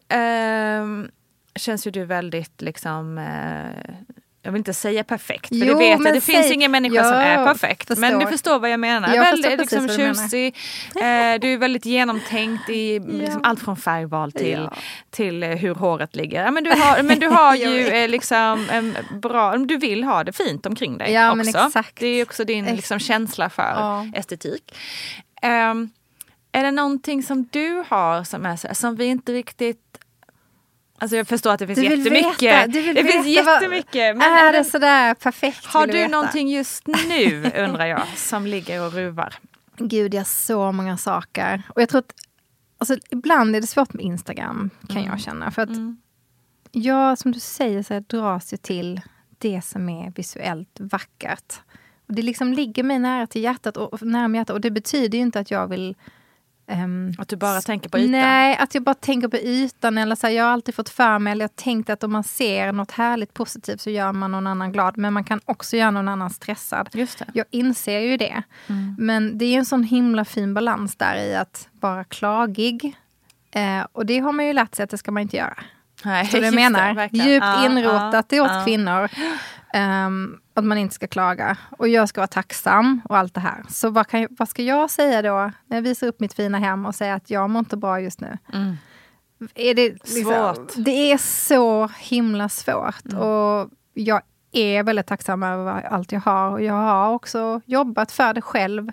um, 0.80 1.12
känns 1.56 1.88
ju 1.88 1.92
du 1.92 2.06
väldigt 2.06 2.62
liksom 2.62 3.18
uh, 3.18 3.96
jag 4.42 4.52
vill 4.52 4.60
inte 4.60 4.74
säga 4.74 5.04
perfekt, 5.04 5.48
för 5.48 5.56
jo, 5.56 5.66
det 5.66 5.76
vet 5.76 6.06
jag, 6.06 6.14
det 6.14 6.22
säg, 6.22 6.36
finns 6.36 6.52
ingen 6.52 6.72
människa 6.72 6.96
ja, 6.96 7.04
som 7.04 7.14
är 7.14 7.46
perfekt. 7.46 7.88
Förstår. 7.88 8.02
Men 8.02 8.20
du 8.20 8.28
förstår 8.28 8.60
vad 8.60 8.70
jag 8.70 8.80
menar. 8.80 9.16
Jag 9.16 9.24
väldigt 9.24 9.60
liksom, 9.60 9.88
tjusig, 9.88 10.48
eh, 10.96 11.40
du 11.42 11.54
är 11.54 11.58
väldigt 11.58 11.86
genomtänkt 11.86 12.70
i 12.70 12.96
ja. 12.96 13.02
liksom, 13.04 13.42
allt 13.44 13.60
från 13.60 13.78
färgval 13.78 14.32
till, 14.32 14.70
ja. 14.72 14.74
till 15.10 15.44
eh, 15.44 15.50
hur 15.50 15.76
håret 15.76 16.16
ligger. 16.16 16.52
Men, 16.52 16.64
du 16.64 16.70
har, 16.70 17.04
men 17.04 17.20
du 17.20 17.28
har 17.30 17.56
ju 17.56 17.88
eh, 17.88 18.10
liksom 18.10 18.68
bra, 19.22 19.58
du 19.58 19.78
vill 19.78 20.04
ha 20.04 20.24
det 20.24 20.34
fint 20.34 20.66
omkring 20.66 20.98
dig 20.98 21.12
ja, 21.12 21.32
också. 21.32 21.70
Det 21.94 22.08
är 22.08 22.24
också 22.24 22.44
din 22.46 22.66
liksom, 22.66 23.00
känsla 23.00 23.50
för 23.50 24.12
estetik. 24.16 24.76
Um, 25.44 25.90
är 26.52 26.64
det 26.64 26.72
någonting 26.72 27.24
som 27.24 27.48
du 27.52 27.84
har 27.88 28.24
som, 28.24 28.46
är, 28.46 28.74
som 28.74 28.96
vi 28.96 29.06
inte 29.06 29.34
riktigt 29.34 30.00
Alltså 31.02 31.18
jag 31.18 31.28
förstår 31.28 31.52
att 31.52 31.60
det 31.60 31.68
finns 31.68 31.80
jättemycket. 31.80 32.42
Veta, 32.42 32.68
det 32.68 32.82
veta 32.82 33.12
finns 33.12 33.28
jättemycket. 33.28 34.18
Men 34.18 34.34
är 34.34 34.54
det 34.54 34.64
sådär 34.64 35.14
perfekt? 35.14 35.66
Har 35.66 35.88
du, 35.88 35.94
du 35.94 36.08
någonting 36.08 36.50
just 36.50 36.88
nu 36.88 37.52
undrar 37.58 37.86
jag 37.86 38.08
som 38.16 38.46
ligger 38.46 38.86
och 38.86 38.94
ruvar? 38.94 39.36
Gud, 39.78 40.14
jag 40.14 40.20
har 40.20 40.26
så 40.26 40.72
många 40.72 40.98
saker. 40.98 41.64
Och 41.70 41.82
jag 41.82 41.90
tror 41.90 42.00
att 42.00 42.14
alltså, 42.78 42.98
ibland 43.10 43.56
är 43.56 43.62
det 43.62 43.68
svårt 43.68 43.94
med 43.94 44.06
Instagram 44.06 44.70
kan 44.88 44.98
mm. 44.98 45.10
jag 45.10 45.20
känna. 45.20 45.52
För 45.52 45.62
att 45.62 45.70
mm. 45.70 45.98
jag, 46.72 47.18
som 47.18 47.32
du 47.32 47.40
säger, 47.40 47.84
så 47.84 47.94
här, 47.94 48.02
dras 48.02 48.54
ju 48.54 48.58
till 48.58 49.02
det 49.38 49.62
som 49.62 49.90
är 49.90 50.12
visuellt 50.12 50.80
vackert. 50.80 51.54
Och 52.08 52.14
det 52.14 52.22
liksom 52.22 52.54
ligger 52.54 52.84
mig 52.84 53.00
nära 53.00 53.28
till 53.28 53.44
hjärtat 53.44 53.78
och, 53.78 54.02
nära 54.02 54.36
hjärtat. 54.36 54.54
Och 54.54 54.62
det 54.62 54.72
betyder 54.72 55.18
ju 55.18 55.22
inte 55.22 55.40
att 55.40 55.52
jag 55.52 55.68
vill 55.68 55.96
Um, 56.72 57.14
att 57.18 57.28
du 57.28 57.36
bara 57.36 57.62
tänker 57.62 57.90
på 57.90 58.00
ytan? 58.00 58.12
Nej, 58.12 58.58
att 58.58 58.74
jag 58.74 58.84
bara 58.84 58.96
tänker 58.96 59.28
på 59.28 59.38
ytan. 59.38 59.98
Eller 59.98 60.16
så 60.16 60.28
här, 60.28 60.34
jag 60.34 60.44
har 60.44 60.52
alltid 60.52 60.76
fått 60.76 60.90
för 60.90 61.20
mig, 61.20 61.32
eller 61.32 61.44
jag 61.44 61.56
tänkt 61.56 61.90
att 61.90 62.04
om 62.04 62.12
man 62.12 62.24
ser 62.24 62.72
något 62.72 62.92
härligt 62.92 63.34
positivt 63.34 63.82
så 63.82 63.90
gör 63.90 64.12
man 64.12 64.32
någon 64.32 64.48
annan 64.48 64.72
glad. 64.72 64.98
Men 64.98 65.14
man 65.14 65.24
kan 65.24 65.42
också 65.46 65.78
göra 65.78 65.92
någon 65.92 66.08
annan 66.08 66.30
stressad. 66.30 66.90
Just 66.94 67.20
det. 67.20 67.26
Jag 67.34 67.46
inser 67.50 68.00
ju 68.00 68.18
det. 68.18 68.44
Mm. 68.68 68.96
Men 68.98 69.38
det 69.38 69.46
är 69.46 69.58
en 69.58 69.66
sån 69.66 69.84
himla 69.84 70.26
fin 70.26 70.54
balans 70.54 70.96
där 70.96 71.16
i 71.16 71.36
att 71.36 71.68
vara 71.80 72.04
klagig. 72.04 72.98
Eh, 73.52 73.86
och 73.92 74.06
det 74.06 74.20
har 74.20 74.32
man 74.32 74.46
ju 74.46 74.54
lärt 74.54 74.76
sig 74.76 74.84
att 74.84 74.90
det 74.90 74.98
ska 74.98 75.12
man 75.12 75.22
inte 75.22 75.38
göra. 75.38 75.58
Nej, 76.04 76.26
så 76.26 76.40
det 76.40 76.52
menar, 76.52 76.94
det, 76.94 77.10
djupt 77.12 77.46
ah, 77.46 77.66
inrotat 77.66 78.34
ah, 78.34 78.42
åt 78.42 78.52
ah. 78.52 78.66
kvinnor. 78.66 79.10
Um, 79.74 80.40
att 80.54 80.64
man 80.64 80.78
inte 80.78 80.96
ska 80.96 81.08
klaga. 81.08 81.58
Och 81.78 81.88
jag 81.88 82.10
ska 82.10 82.22
vara 82.22 82.28
tacksam 82.28 83.02
och 83.10 83.18
allt 83.18 83.34
det 83.34 83.40
här. 83.40 83.64
Så 83.70 83.90
vad, 83.90 84.08
kan, 84.08 84.28
vad 84.30 84.50
ska 84.50 84.64
jag 84.64 84.90
säga 84.90 85.22
då 85.22 85.52
när 85.66 85.78
jag 85.78 85.82
visar 85.82 86.08
upp 86.08 86.20
mitt 86.20 86.34
fina 86.34 86.60
hem 86.60 86.86
och 86.86 86.96
säger 86.96 87.14
att 87.14 87.30
jag 87.30 87.50
mår 87.50 87.60
inte 87.60 87.78
bra 87.78 88.02
just 88.02 88.22
nu? 88.22 88.38
Mm. 88.54 88.78
Är 89.56 89.74
det, 89.74 89.90
liksom, 89.90 90.24
svårt. 90.24 90.86
Det 90.86 91.12
är 91.12 91.18
så 91.18 91.90
himla 92.00 92.50
svårt. 92.50 93.06
Mm. 93.06 93.20
Och 93.20 93.70
jag 93.94 94.22
är 94.52 94.84
väldigt 94.84 95.08
tacksam 95.08 95.44
över 95.44 95.82
allt 95.82 96.12
jag 96.12 96.20
har. 96.20 96.52
Och 96.52 96.62
jag 96.62 96.74
har 96.74 97.14
också 97.14 97.62
jobbat 97.66 98.12
för 98.12 98.34
det 98.34 98.42
själv. 98.42 98.92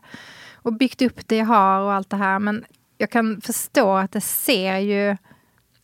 Och 0.54 0.72
byggt 0.72 1.02
upp 1.02 1.28
det 1.28 1.36
jag 1.36 1.46
har 1.46 1.80
och 1.80 1.92
allt 1.92 2.10
det 2.10 2.16
här. 2.16 2.38
Men 2.38 2.64
jag 2.98 3.10
kan 3.10 3.40
förstå 3.40 3.96
att 3.96 4.12
det 4.12 4.20
ser 4.20 4.78
ju 4.78 5.16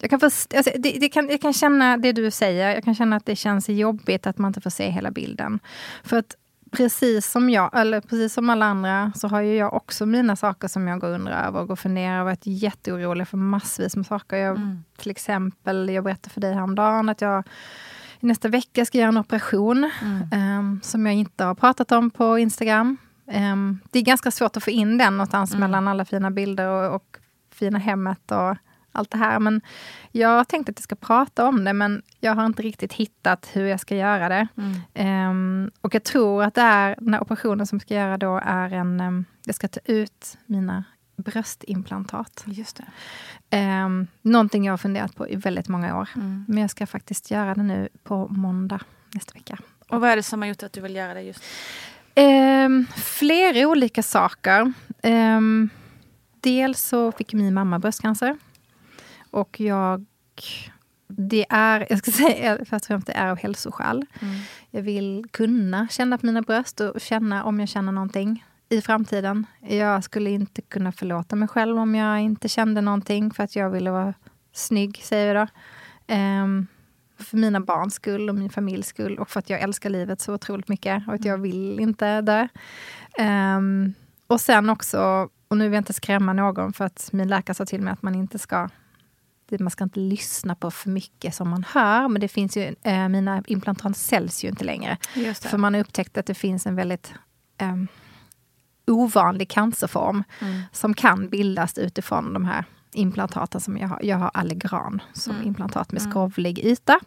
jag 0.03 0.11
kan, 0.11 0.21
först, 0.21 0.55
alltså, 0.55 0.71
det, 0.79 0.99
det 1.01 1.09
kan, 1.09 1.29
jag 1.29 1.41
kan 1.41 1.53
känna 1.53 1.97
det 1.97 2.13
du 2.13 2.31
säger, 2.31 2.75
jag 2.75 2.85
kan 2.85 2.95
känna 2.95 3.17
att 3.17 3.27
det 3.27 3.37
känns 3.37 3.69
jobbigt 3.69 4.27
att 4.27 4.39
man 4.39 4.49
inte 4.49 4.61
får 4.61 4.71
se 4.71 4.91
hela 4.91 5.11
bilden. 5.11 5.61
För 6.05 6.17
att 6.17 6.37
precis 6.71 7.31
som 7.31 7.51
jag, 7.51 7.71
eller 7.81 8.01
precis 8.01 8.35
som 8.35 8.51
alla 8.51 8.67
andra, 8.67 9.13
så 9.15 9.29
har 9.29 9.41
ju 9.41 9.57
jag 9.57 9.75
också 9.75 10.07
mina 10.07 10.37
saker 10.37 10.69
som 10.69 10.89
jag 10.89 11.01
går 11.01 11.09
undrar 11.09 11.47
över 11.47 11.61
och 11.61 11.67
går 11.67 11.73
och 11.73 11.79
funderar 11.79 12.21
och 12.21 12.25
varit 12.25 12.47
jätteorolig 12.47 13.29
för 13.29 13.37
massvis 13.37 13.97
med 13.97 14.07
saker. 14.07 14.37
Jag, 14.37 14.57
mm. 14.57 14.85
Till 14.97 15.11
exempel, 15.11 15.89
jag 15.89 16.05
berättade 16.05 16.33
för 16.33 16.41
dig 16.41 16.55
häromdagen 16.55 17.09
att 17.09 17.21
jag 17.21 17.45
nästa 18.21 18.49
vecka 18.49 18.85
ska 18.85 18.99
jag 18.99 19.03
göra 19.03 19.09
en 19.09 19.17
operation 19.17 19.91
um, 20.33 20.81
som 20.83 21.07
jag 21.07 21.15
inte 21.15 21.45
har 21.45 21.55
pratat 21.55 21.93
om 21.93 22.11
på 22.11 22.39
Instagram. 22.39 22.97
Um, 23.27 23.81
det 23.91 23.99
är 23.99 24.03
ganska 24.03 24.31
svårt 24.31 24.57
att 24.57 24.65
få 24.65 24.71
in 24.71 24.99
den 24.99 25.17
någonstans 25.17 25.55
mellan 25.55 25.89
alla 25.89 26.05
fina 26.05 26.31
bilder 26.31 26.69
och, 26.69 26.95
och 26.95 27.19
fina 27.51 27.79
hemmet 27.79 28.31
och 28.31 28.57
allt 28.93 29.11
det 29.11 29.19
här. 29.19 29.41
Men 29.41 29.61
jag 30.13 30.49
tänkte 30.49 30.71
att 30.71 30.79
jag 30.79 30.85
ska 30.85 30.95
prata 30.95 31.49
om 31.49 31.65
det, 31.65 31.73
men 31.73 32.03
jag 32.21 32.35
har 32.35 32.47
inte 32.47 32.63
riktigt 32.63 32.93
hittat 32.93 33.51
hur 33.53 33.67
jag 33.67 33.81
ska 33.81 33.97
göra 33.97 34.29
det. 34.29 34.49
Mm. 34.95 35.31
Um, 35.31 35.71
och 35.81 35.95
jag 35.95 36.05
tror 36.05 36.43
att 36.43 36.55
det 36.55 36.61
är, 36.61 36.97
den 36.99 37.15
här 37.15 37.23
operationen 37.23 37.67
som 37.67 37.77
jag 37.77 37.83
ska 37.83 37.95
göra 37.95 38.19
då 38.19 38.41
är 38.45 38.73
en... 38.73 39.01
Um, 39.01 39.25
jag 39.45 39.55
ska 39.55 39.69
ta 39.69 39.81
ut 39.85 40.39
mina 40.47 40.85
bröstimplantat. 41.17 42.45
Just 42.47 42.81
det. 43.51 43.83
Um, 43.85 44.07
någonting 44.23 44.65
jag 44.65 44.73
har 44.73 44.79
funderat 44.79 45.17
på 45.17 45.29
i 45.29 45.37
väldigt 45.37 45.69
många 45.69 45.99
år. 45.99 46.09
Mm. 46.15 46.45
Men 46.49 46.59
jag 46.59 46.71
ska 46.71 46.87
faktiskt 46.87 47.31
göra 47.31 47.55
det 47.55 47.63
nu 47.63 47.89
på 48.05 48.29
måndag 48.29 48.81
nästa 49.15 49.35
vecka. 49.35 49.59
Och 49.89 50.01
vad 50.01 50.11
är 50.11 50.17
det 50.17 50.23
som 50.23 50.43
har 50.43 50.49
gjort 50.49 50.63
att 50.63 50.73
du 50.73 50.81
vill 50.81 50.97
göra 50.97 51.15
det 51.15 51.23
just 51.23 51.45
um, 52.17 52.87
Flera 52.97 53.69
olika 53.69 54.03
saker. 54.03 54.73
Um, 55.03 55.71
dels 56.41 56.83
så 56.83 57.13
fick 57.13 57.33
min 57.33 57.55
mamma 57.55 57.79
bröstcancer. 57.79 58.37
Och 59.33 59.61
jag... 59.61 60.05
Det 61.09 61.47
är, 61.49 61.87
jag 61.91 61.99
ska 61.99 62.11
säga, 62.11 62.59
först 62.59 62.73
och 62.73 62.87
främst 62.87 63.07
det 63.07 63.13
är 63.13 63.31
av 63.31 63.39
hälsoskäl. 63.39 64.07
Mm. 64.21 64.35
Jag 64.71 64.83
vill 64.83 65.25
kunna 65.31 65.89
känna 65.91 66.19
på 66.19 66.27
mina 66.27 66.43
bröst 66.43 66.81
och 66.81 67.01
känna 67.01 67.45
om 67.45 67.61
jag 67.61 67.69
känner 67.69 67.93
någonting 67.93 68.45
i 68.69 68.81
framtiden. 68.81 69.47
Jag 69.61 70.05
skulle 70.05 70.31
inte 70.31 70.63
kunna 70.63 70.93
förlåta 70.93 71.37
mig 71.37 71.49
själv 71.49 71.79
om 71.79 71.95
jag 71.95 72.21
inte 72.21 72.49
kände 72.49 72.81
någonting 72.81 73.31
för 73.31 73.43
att 73.45 73.57
jag 73.57 73.71
ville 73.71 73.91
vara 73.91 74.15
snygg, 74.53 75.01
säger 75.03 75.35
vi 75.35 75.41
då. 75.41 75.47
Um, 76.15 76.67
för 77.19 77.37
mina 77.37 77.61
barns 77.61 77.95
skull 77.95 78.29
och 78.29 78.35
min 78.35 78.51
familjs 78.51 78.87
skull 78.87 79.19
och 79.19 79.31
för 79.31 79.39
att 79.39 79.51
jag 79.51 79.61
älskar 79.61 79.91
livet 79.91 80.21
så 80.21 80.35
otroligt 80.35 80.69
mycket 80.69 81.09
och 81.09 81.15
att 81.15 81.25
jag 81.25 81.39
vill 81.39 81.81
inte 81.81 82.21
dö. 82.21 82.49
Um, 83.19 83.95
och 84.27 84.41
sen 84.41 84.71
också, 84.71 85.29
och 85.49 85.57
nu 85.57 85.65
vill 85.65 85.73
jag 85.73 85.81
inte 85.81 85.93
skrämma 85.93 86.33
någon 86.33 86.73
för 86.73 86.85
att 86.85 87.09
min 87.13 87.29
läkare 87.29 87.55
sa 87.55 87.67
till 87.67 87.81
mig 87.81 87.93
att 87.93 88.03
man 88.03 88.15
inte 88.15 88.39
ska 88.39 88.69
man 89.61 89.71
ska 89.71 89.85
inte 89.85 90.01
lyssna 90.01 90.55
på 90.55 90.71
för 90.71 90.91
mycket 90.91 91.35
som 91.35 91.49
man 91.49 91.65
hör. 91.69 92.09
Men 92.09 92.21
det 92.21 92.29
finns 92.29 92.57
ju, 92.57 92.75
eh, 92.83 93.09
mina 93.09 93.43
implantat 93.47 93.97
säljs 93.97 94.45
ju 94.45 94.49
inte 94.49 94.65
längre. 94.65 94.97
För 95.41 95.59
man 95.59 95.75
har 95.75 95.81
upptäckt 95.81 96.19
att 96.19 96.27
det 96.27 96.35
finns 96.35 96.67
en 96.67 96.77
väldigt 96.77 97.15
um, 97.63 97.89
ovanlig 98.87 99.49
cancerform 99.49 100.25
mm. 100.41 100.63
som 100.73 100.95
kan 100.95 101.29
bildas 101.29 101.79
utifrån 101.79 102.33
de 102.33 102.45
här 102.45 102.65
implantaten 102.93 103.61
som 103.61 103.79
jag 103.79 103.89
har. 103.89 104.01
Jag 104.03 104.17
har 104.17 104.31
Allegran 104.35 105.03
som 105.13 105.35
mm. 105.35 105.47
implantat 105.47 105.93
med 105.93 106.01
mm. 106.01 106.13
skrovlig 106.13 106.59
yta. 106.59 107.01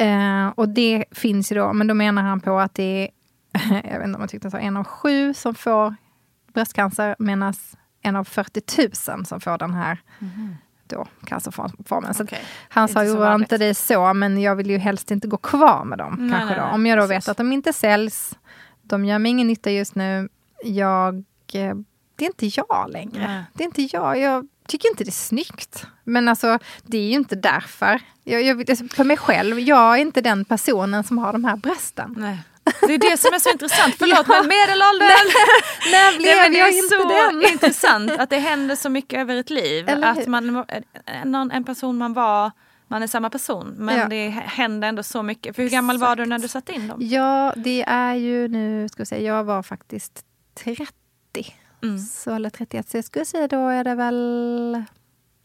Eh, 0.00 0.46
och 0.46 0.68
det 0.68 1.04
finns 1.10 1.52
ju 1.52 1.56
då, 1.56 1.72
men 1.72 1.86
då 1.86 1.94
menar 1.94 2.22
han 2.22 2.40
på 2.40 2.58
att 2.58 2.74
det 2.74 2.82
är, 2.82 3.10
jag 3.70 3.98
vet 3.98 4.06
inte 4.06 4.16
om 4.16 4.20
man 4.20 4.28
tyckte 4.28 4.50
så, 4.50 4.56
en 4.56 4.76
av 4.76 4.84
sju 4.84 5.34
som 5.34 5.54
får 5.54 5.94
bröstcancer 6.54 7.16
medan 7.18 7.54
en 8.02 8.16
av 8.16 8.24
40 8.24 9.12
000 9.16 9.26
som 9.26 9.40
får 9.40 9.58
den 9.58 9.74
här 9.74 9.98
mm. 10.18 10.56
Då, 10.92 11.06
cancerformen. 11.24 12.14
Så 12.14 12.24
okay. 12.24 12.38
Han 12.68 12.88
sa 12.88 13.04
ju 13.04 13.34
inte 13.34 13.58
det 13.58 13.74
så, 13.74 14.14
men 14.14 14.40
jag 14.40 14.56
vill 14.56 14.70
ju 14.70 14.78
helst 14.78 15.10
inte 15.10 15.28
gå 15.28 15.36
kvar 15.36 15.84
med 15.84 15.98
dem. 15.98 16.16
Nej, 16.18 16.38
kanske 16.38 16.56
nej, 16.56 16.68
då. 16.68 16.74
Om 16.74 16.86
jag 16.86 16.98
då 16.98 17.06
vet 17.06 17.28
att 17.28 17.36
de 17.36 17.52
inte 17.52 17.72
säljs, 17.72 18.38
de 18.82 19.04
gör 19.04 19.18
mig 19.18 19.30
ingen 19.30 19.46
nytta 19.46 19.70
just 19.70 19.94
nu, 19.94 20.28
jag... 20.64 21.14
Eh, 21.52 21.74
det 22.16 22.24
är 22.24 22.26
inte 22.26 22.46
jag 22.46 22.90
längre. 22.90 23.26
Nej. 23.26 23.44
Det 23.52 23.64
är 23.64 23.66
inte 23.66 23.82
jag. 23.82 24.18
Jag 24.18 24.48
tycker 24.68 24.88
inte 24.88 25.04
det 25.04 25.10
är 25.10 25.12
snyggt. 25.12 25.86
Men 26.04 26.28
alltså, 26.28 26.58
det 26.82 26.98
är 26.98 27.08
ju 27.08 27.14
inte 27.14 27.36
därför. 27.36 28.00
Jag, 28.24 28.42
jag, 28.42 28.70
alltså, 28.70 28.84
för 28.88 29.04
mig 29.04 29.16
själv, 29.16 29.60
jag 29.60 29.96
är 29.96 30.00
inte 30.00 30.20
den 30.20 30.44
personen 30.44 31.04
som 31.04 31.18
har 31.18 31.32
de 31.32 31.44
här 31.44 31.56
brösten. 31.56 32.14
Nej. 32.18 32.38
Det 32.64 32.94
är 32.94 32.98
det 32.98 33.16
som 33.16 33.34
är 33.34 33.38
så 33.38 33.50
intressant. 33.50 33.94
Förlåt 33.98 34.26
ja. 34.28 34.34
men 34.40 34.48
medelåldern. 34.48 35.08
När 35.92 36.18
blev 36.18 36.52
Nej, 36.52 36.58
jag 36.58 36.72
inte 36.72 36.88
så 36.88 37.08
den? 37.08 37.42
intressant 37.52 38.10
att 38.10 38.30
det 38.30 38.38
händer 38.38 38.76
så 38.76 38.90
mycket 38.90 39.18
över 39.18 39.36
ett 39.36 39.50
liv. 39.50 39.90
att 40.04 40.26
man, 40.26 40.64
någon, 41.24 41.50
en 41.50 41.64
person 41.64 41.98
man 41.98 42.12
var 42.12 42.50
man 42.92 43.02
är 43.02 43.06
samma 43.06 43.30
person 43.30 43.74
men 43.78 43.98
ja. 43.98 44.08
det 44.08 44.28
händer 44.28 44.88
ändå 44.88 45.02
så 45.02 45.22
mycket. 45.22 45.56
För 45.56 45.62
hur 45.62 45.70
gammal 45.70 45.96
Exakt. 45.96 46.08
var 46.08 46.16
du 46.16 46.26
när 46.26 46.38
du 46.38 46.48
satte 46.48 46.72
in 46.72 46.88
dem? 46.88 46.98
Ja, 47.02 47.52
det 47.56 47.82
är 47.82 48.14
ju 48.14 48.48
nu, 48.48 48.88
ska 48.88 49.02
vi 49.02 49.06
säga, 49.06 49.34
jag 49.36 49.44
var 49.44 49.62
faktiskt 49.62 50.24
30. 50.54 50.86
Mm. 51.82 51.98
Så, 51.98 52.34
eller 52.34 52.50
31, 52.50 52.88
så 52.88 52.96
jag 52.96 53.04
skulle 53.04 53.24
säga 53.24 53.48
då 53.48 53.68
är 53.68 53.84
det 53.84 53.94
väl... 53.94 54.84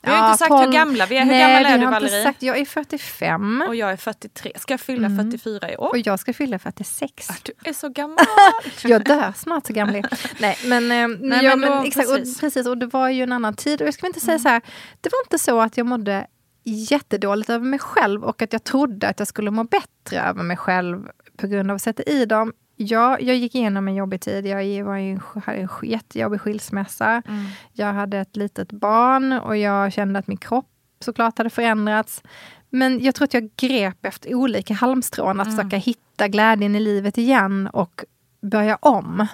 Vi 0.07 0.13
har 0.13 0.19
ja, 0.19 0.31
inte 0.31 0.37
sagt 0.37 0.49
12. 0.49 0.65
hur 0.65 0.71
gamla 0.71 1.05
vi 1.05 1.17
är. 1.17 1.23
Hur 1.23 1.31
Nej, 1.31 1.39
gammal 1.39 1.65
är 1.65 1.77
du 1.77 1.85
Valerie? 1.85 2.23
Sagt, 2.23 2.43
jag 2.43 2.57
är 2.57 2.65
45. 2.65 3.63
Och 3.67 3.75
jag 3.75 3.91
är 3.91 3.97
43. 3.97 4.51
Ska 4.55 4.73
jag 4.73 4.79
fylla 4.79 5.07
mm. 5.07 5.31
44 5.31 5.71
i 5.71 5.77
år? 5.77 5.89
Och 5.89 5.97
jag 5.97 6.19
ska 6.19 6.33
fylla 6.33 6.59
46. 6.59 7.29
Ah, 7.29 7.33
du 7.43 7.69
är 7.69 7.73
så 7.73 7.89
gammal! 7.89 8.17
jag 8.83 9.03
dör 9.03 9.33
snart 9.35 9.67
så 9.67 9.73
gammal. 9.73 10.01
Nej 10.39 10.57
men, 10.65 10.91
eh, 10.91 11.07
Nej, 11.19 11.45
ja, 11.45 11.55
men, 11.55 11.69
men 11.69 11.85
exakt, 11.85 12.09
precis. 12.09 12.35
Och, 12.35 12.41
precis. 12.41 12.67
Och 12.67 12.77
det 12.77 12.85
var 12.85 13.09
ju 13.09 13.23
en 13.23 13.31
annan 13.31 13.55
tid. 13.55 13.81
Och 13.81 13.87
jag 13.87 13.93
ska 13.93 14.07
inte 14.07 14.19
säga 14.19 14.31
mm. 14.31 14.43
så 14.43 14.49
här, 14.49 14.61
det 15.01 15.09
var 15.11 15.19
inte 15.25 15.39
så 15.39 15.61
att 15.61 15.77
jag 15.77 15.85
mådde 15.85 16.27
jättedåligt 16.63 17.49
över 17.49 17.65
mig 17.65 17.79
själv 17.79 18.23
och 18.23 18.41
att 18.41 18.53
jag 18.53 18.63
trodde 18.63 19.07
att 19.07 19.19
jag 19.19 19.27
skulle 19.27 19.51
må 19.51 19.63
bättre 19.63 20.21
över 20.21 20.43
mig 20.43 20.57
själv 20.57 21.07
på 21.37 21.47
grund 21.47 21.71
av 21.71 21.75
att 21.75 21.81
sätta 21.81 22.03
i 22.03 22.25
dem. 22.25 22.53
Ja, 22.79 23.19
jag 23.19 23.35
gick 23.35 23.55
igenom 23.55 23.87
en 23.87 23.95
jobbig 23.95 24.21
tid. 24.21 24.45
Jag 24.45 24.83
var 24.83 24.97
i 24.97 25.09
en, 25.09 25.21
hade 25.45 25.57
en 25.57 25.69
jättejobbig 25.83 26.41
skilsmässa. 26.41 27.21
Mm. 27.27 27.45
Jag 27.73 27.93
hade 27.93 28.19
ett 28.19 28.35
litet 28.35 28.71
barn 28.71 29.33
och 29.33 29.57
jag 29.57 29.93
kände 29.93 30.19
att 30.19 30.27
min 30.27 30.37
kropp 30.37 30.69
såklart 30.99 31.37
hade 31.37 31.49
förändrats. 31.49 32.23
Men 32.69 33.03
jag 33.03 33.15
tror 33.15 33.25
att 33.25 33.33
jag 33.33 33.49
grep 33.55 34.05
efter 34.05 34.35
olika 34.35 34.73
halmstrån 34.73 35.39
att 35.39 35.47
mm. 35.47 35.57
försöka 35.57 35.77
hitta 35.77 36.27
glädjen 36.27 36.75
i 36.75 36.79
livet 36.79 37.17
igen 37.17 37.67
och 37.67 38.03
börja 38.41 38.75
om. 38.75 39.27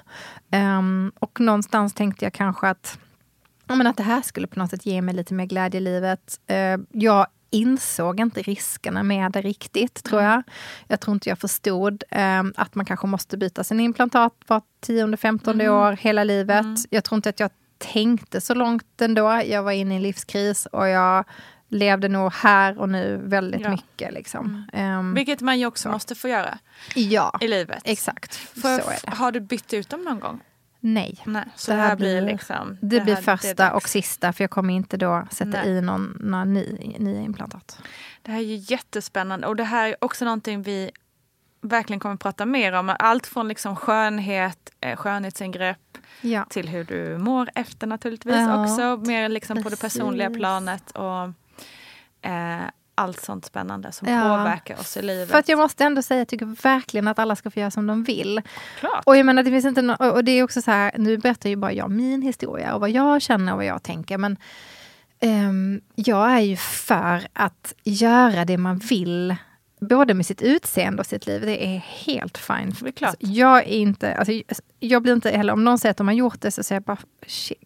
Um, 0.52 1.12
och 1.20 1.40
någonstans 1.40 1.94
tänkte 1.94 2.26
jag 2.26 2.34
kanske 2.34 2.68
att, 2.68 3.00
men 3.66 3.88
att 3.88 3.98
det 3.98 4.04
här 4.04 4.22
skulle 4.22 4.48
på 4.48 4.60
något 4.60 4.70
sätt 4.70 4.86
ge 4.86 5.02
mig 5.02 5.16
lite 5.16 5.34
mer 5.34 5.46
glädje 5.46 5.78
i 5.78 5.84
livet. 5.84 6.40
Uh, 6.52 6.86
jag 6.92 7.28
insåg 7.54 8.20
inte 8.20 8.42
riskerna 8.42 9.04
med 9.04 9.32
det 9.32 9.42
riktigt, 9.42 10.04
tror 10.04 10.22
jag. 10.22 10.44
Jag 10.88 11.00
tror 11.00 11.14
inte 11.14 11.30
jag 11.30 11.40
förstod 11.40 12.04
eh, 12.10 12.44
att 12.56 12.76
man 12.76 12.86
kanske 12.86 13.08
måste 13.08 13.38
byta 13.38 13.64
sin 13.64 13.80
implantat 13.80 14.34
var 14.48 14.62
tionde, 14.82 15.18
femtonde 15.18 15.64
mm. 15.64 15.76
år 15.76 15.92
hela 15.92 16.24
livet. 16.24 16.66
Mm. 16.66 16.76
Jag 16.90 17.04
tror 17.04 17.16
inte 17.16 17.30
att 17.30 17.40
jag 17.40 17.52
tänkte 17.78 18.42
så 18.42 18.54
långt 18.54 19.02
ändå. 19.02 19.42
Jag 19.46 19.64
var 19.64 19.72
inne 19.72 19.94
i 19.94 19.98
en 19.98 20.04
livskris 20.04 20.66
och 20.66 20.88
jag 20.88 21.26
levde 21.68 22.08
nog 22.08 22.34
här 22.34 22.80
och 22.80 22.90
nu 22.90 23.22
väldigt 23.24 23.62
ja. 23.62 23.70
mycket. 23.70 24.14
Liksom. 24.14 24.66
Mm. 24.74 25.00
Um, 25.00 25.14
Vilket 25.14 25.42
man 25.42 25.60
ju 25.60 25.66
också 25.66 25.84
så. 25.84 25.92
måste 25.92 26.16
få 26.16 26.28
göra 26.28 26.58
ja, 26.96 27.38
i 27.42 27.48
livet. 27.48 27.82
Exakt. 27.86 28.36
För, 28.36 29.10
har 29.16 29.32
du 29.32 29.40
bytt 29.40 29.74
ut 29.74 29.90
dem 29.90 30.04
någon 30.04 30.20
gång? 30.20 30.42
Nej. 30.86 31.22
Nej 31.26 31.46
så 31.56 31.72
det, 31.72 31.78
här 31.78 31.96
blir 31.96 32.22
liksom... 32.22 32.78
Det, 32.82 32.88
det 32.88 33.04
blir 33.04 33.16
här, 33.16 33.22
första 33.22 33.54
det 33.54 33.72
och 33.72 33.90
sista 33.90 34.34
för 34.34 34.44
jag 34.44 34.52
kommer 34.52 34.74
inte 34.74 34.98
då 34.98 35.28
sätta 35.32 35.64
Nej. 35.64 35.70
i 35.70 35.82
någon, 35.82 36.18
några 36.20 36.46
ny, 36.46 36.96
nya 37.00 37.22
implantat. 37.22 37.80
Det 38.22 38.32
här 38.32 38.40
är 38.40 38.44
ju 38.44 38.56
jättespännande 38.56 39.48
och 39.48 39.56
det 39.56 39.64
här 39.64 39.88
är 39.88 39.96
också 40.02 40.26
någonting 40.26 40.62
vi 40.62 40.92
verkligen 41.62 42.00
kommer 42.00 42.16
prata 42.16 42.46
mer 42.46 42.74
om. 42.74 42.96
Allt 43.00 43.28
från 43.28 43.48
liksom 43.48 43.76
skönhet, 43.76 44.72
eh, 44.82 44.96
skönhetsingrepp 44.96 45.98
ja. 46.22 46.46
till 46.50 46.70
hur 46.70 46.84
du 46.84 47.18
mår 47.18 47.50
efter 47.56 47.88
naturligtvis 47.88 48.36
ja, 48.36 48.64
också. 48.64 48.98
Mer 48.98 49.30
liksom 49.30 49.64
på 49.64 49.70
det 49.70 49.82
personliga 49.82 50.30
planet. 50.30 50.92
Och, 50.92 51.24
eh, 52.30 52.64
allt 52.96 53.22
sånt 53.22 53.46
spännande 53.46 53.92
som 53.92 54.08
ja. 54.08 54.22
påverkar 54.22 54.80
oss 54.80 54.98
i 54.98 55.02
livet. 55.02 55.30
För 55.30 55.38
att 55.38 55.50
jag 55.50 55.60
måste 55.60 55.84
ändå 55.84 56.02
säga, 56.02 56.18
jag 56.18 56.28
tycker 56.28 56.46
verkligen 56.46 57.08
att 57.08 57.20
alla 57.20 57.36
ska 57.36 57.52
få 57.52 57.60
göra 57.60 57.72
som 57.72 57.88
de 57.88 58.04
vill. 58.04 58.42
Klart. 58.80 59.04
Och 59.06 59.18
jag 59.18 59.26
menar, 59.26 59.44
det 59.44 59.52
finns 59.52 59.66
inte 59.66 59.82
no 59.82 59.94
och 59.94 60.24
det 60.24 60.32
är 60.32 60.44
också 60.44 60.62
så 60.62 60.72
här, 60.72 60.92
nu 60.98 61.18
berättar 61.18 61.50
ju 61.50 61.56
bara 61.56 61.74
jag 61.74 61.92
min 61.92 62.22
historia 62.22 62.74
och 62.74 62.82
vad 62.82 62.90
jag 62.90 63.22
känner 63.22 63.52
och 63.52 63.58
vad 63.58 63.66
jag 63.66 63.84
tänker. 63.84 64.18
Men 64.18 64.38
um, 65.22 65.82
jag 65.96 66.32
är 66.32 66.40
ju 66.40 66.56
för 66.58 67.28
att 67.34 67.74
göra 67.84 68.46
det 68.46 68.58
man 68.58 68.78
vill 68.78 69.36
både 69.84 70.14
med 70.14 70.26
sitt 70.26 70.42
utseende 70.42 71.00
och 71.00 71.06
sitt 71.06 71.28
liv, 71.28 71.42
det 71.42 71.66
är 71.66 71.78
helt 71.78 72.38
fine. 72.38 72.74
Det 72.82 72.88
är 72.88 72.92
klart. 72.92 73.10
Alltså, 73.10 73.34
jag 73.34 73.58
är 73.58 73.78
inte, 73.78 74.16
alltså, 74.16 74.34
jag 74.80 75.02
blir 75.02 75.14
inte 75.14 75.30
heller, 75.30 75.54
om 75.54 75.64
någon 75.64 75.80
säger 75.80 75.92
att 75.92 75.98
de 75.98 76.08
har 76.08 76.16
gjort 76.16 76.42
det, 76.42 76.52
så 76.52 76.64
säger 76.64 76.82
jag 76.88 76.98
bara 76.98 76.98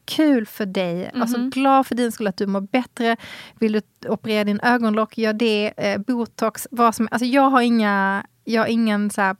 kul 0.05 0.45
för 0.45 0.65
dig. 0.65 0.93
Mm 0.93 1.15
-hmm. 1.15 1.21
Alltså 1.21 1.49
glad 1.49 1.87
för 1.87 1.95
din 1.95 2.11
skull 2.11 2.27
att 2.27 2.37
du 2.37 2.47
mår 2.47 2.61
bättre. 2.61 3.17
Vill 3.59 3.71
du 3.71 3.81
operera 4.09 4.43
din 4.43 4.59
ögonlock, 4.59 5.17
gör 5.17 5.33
det. 5.33 5.73
Eh, 5.77 5.97
botox, 5.97 6.67
vad 6.71 6.95
som 6.95 7.07
Alltså 7.11 7.25
jag 7.25 7.49
har 7.49 7.61
inga, 7.61 8.25
jag 8.43 8.61
har 8.61 8.67
ingen 8.67 9.09
så 9.09 9.21
här, 9.21 9.35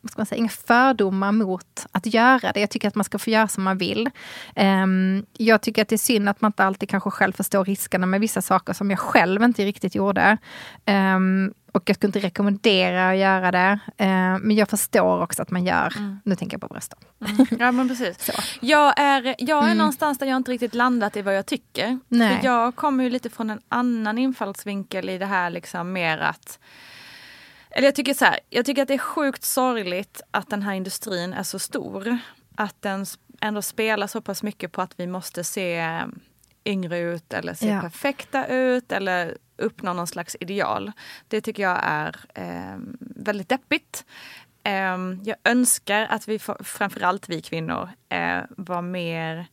vad 0.00 0.10
ska 0.10 0.20
man 0.20 0.26
säga, 0.26 0.38
inga 0.38 0.48
fördomar 0.48 1.32
mot 1.32 1.86
att 1.92 2.06
göra 2.06 2.52
det. 2.52 2.60
Jag 2.60 2.70
tycker 2.70 2.88
att 2.88 2.94
man 2.94 3.04
ska 3.04 3.18
få 3.18 3.30
göra 3.30 3.48
som 3.48 3.64
man 3.64 3.78
vill. 3.78 4.10
Um, 4.56 5.26
jag 5.32 5.62
tycker 5.62 5.82
att 5.82 5.88
det 5.88 5.96
är 5.96 5.98
synd 5.98 6.28
att 6.28 6.40
man 6.40 6.48
inte 6.48 6.64
alltid 6.64 6.88
kanske 6.88 7.10
själv 7.10 7.32
förstår 7.32 7.64
riskerna 7.64 8.06
med 8.06 8.20
vissa 8.20 8.42
saker 8.42 8.72
som 8.72 8.90
jag 8.90 8.98
själv 8.98 9.42
inte 9.42 9.64
riktigt 9.64 9.94
gjorde. 9.94 10.38
Um, 10.86 11.54
och 11.72 11.82
jag 11.86 11.96
skulle 11.96 12.08
inte 12.08 12.18
rekommendera 12.18 13.10
att 13.10 13.16
göra 13.16 13.50
det. 13.50 13.78
Uh, 14.00 14.38
men 14.38 14.50
jag 14.50 14.68
förstår 14.68 15.22
också 15.22 15.42
att 15.42 15.50
man 15.50 15.64
gör, 15.64 15.94
mm. 15.96 16.20
nu 16.24 16.36
tänker 16.36 16.54
jag 16.54 16.60
på 16.60 16.68
brösten. 16.68 16.98
Mm. 17.28 17.46
Ja 17.58 17.72
men 17.72 17.88
precis. 17.88 18.18
Så. 18.24 18.32
Jag 18.60 19.00
är, 19.00 19.34
jag 19.38 19.58
är 19.58 19.64
mm. 19.64 19.78
någonstans 19.78 20.18
där 20.18 20.26
jag 20.26 20.36
inte 20.36 20.52
riktigt 20.52 20.74
landat 20.74 21.16
i 21.16 21.22
vad 21.22 21.36
jag 21.36 21.46
tycker. 21.46 21.98
Nej. 22.08 22.38
För 22.38 22.46
jag 22.46 22.76
kommer 22.76 23.04
ju 23.04 23.10
lite 23.10 23.30
från 23.30 23.50
en 23.50 23.60
annan 23.68 24.18
infallsvinkel 24.18 25.08
i 25.08 25.18
det 25.18 25.26
här 25.26 25.50
liksom 25.50 25.92
mer 25.92 26.18
att 26.18 26.58
Eller 27.70 27.86
jag 27.88 27.94
tycker 27.94 28.14
så 28.14 28.24
här, 28.24 28.40
jag 28.50 28.66
tycker 28.66 28.82
att 28.82 28.88
det 28.88 28.94
är 28.94 28.98
sjukt 28.98 29.44
sorgligt 29.44 30.22
att 30.30 30.50
den 30.50 30.62
här 30.62 30.72
industrin 30.74 31.32
är 31.32 31.42
så 31.42 31.58
stor. 31.58 32.18
Att 32.54 32.82
den 32.82 33.06
ändå 33.40 33.62
spelar 33.62 34.06
så 34.06 34.20
pass 34.20 34.42
mycket 34.42 34.72
på 34.72 34.82
att 34.82 35.00
vi 35.00 35.06
måste 35.06 35.44
se 35.44 36.00
yngre 36.64 36.98
ut 36.98 37.32
eller 37.32 37.54
se 37.54 37.68
Ja. 37.68 37.80
perfekta 37.80 38.46
ut 38.46 38.92
eller 38.92 39.36
uppnå 39.56 39.92
någon 39.92 40.06
slags 40.06 40.36
ideal. 40.40 40.92
Det 41.28 41.40
tycker 41.40 41.62
jag 41.62 41.78
är 41.82 42.16
eh, 42.34 42.78
väldigt 43.00 43.48
deppigt. 43.48 44.04
Eh, 44.62 44.98
jag 45.24 45.36
önskar 45.44 46.06
att 46.10 46.28
vi, 46.28 46.38
framförallt 46.64 47.28
vi 47.28 47.42
kvinnor, 47.42 47.88
eh, 48.08 48.40
var 48.50 48.82
mer 48.82 49.46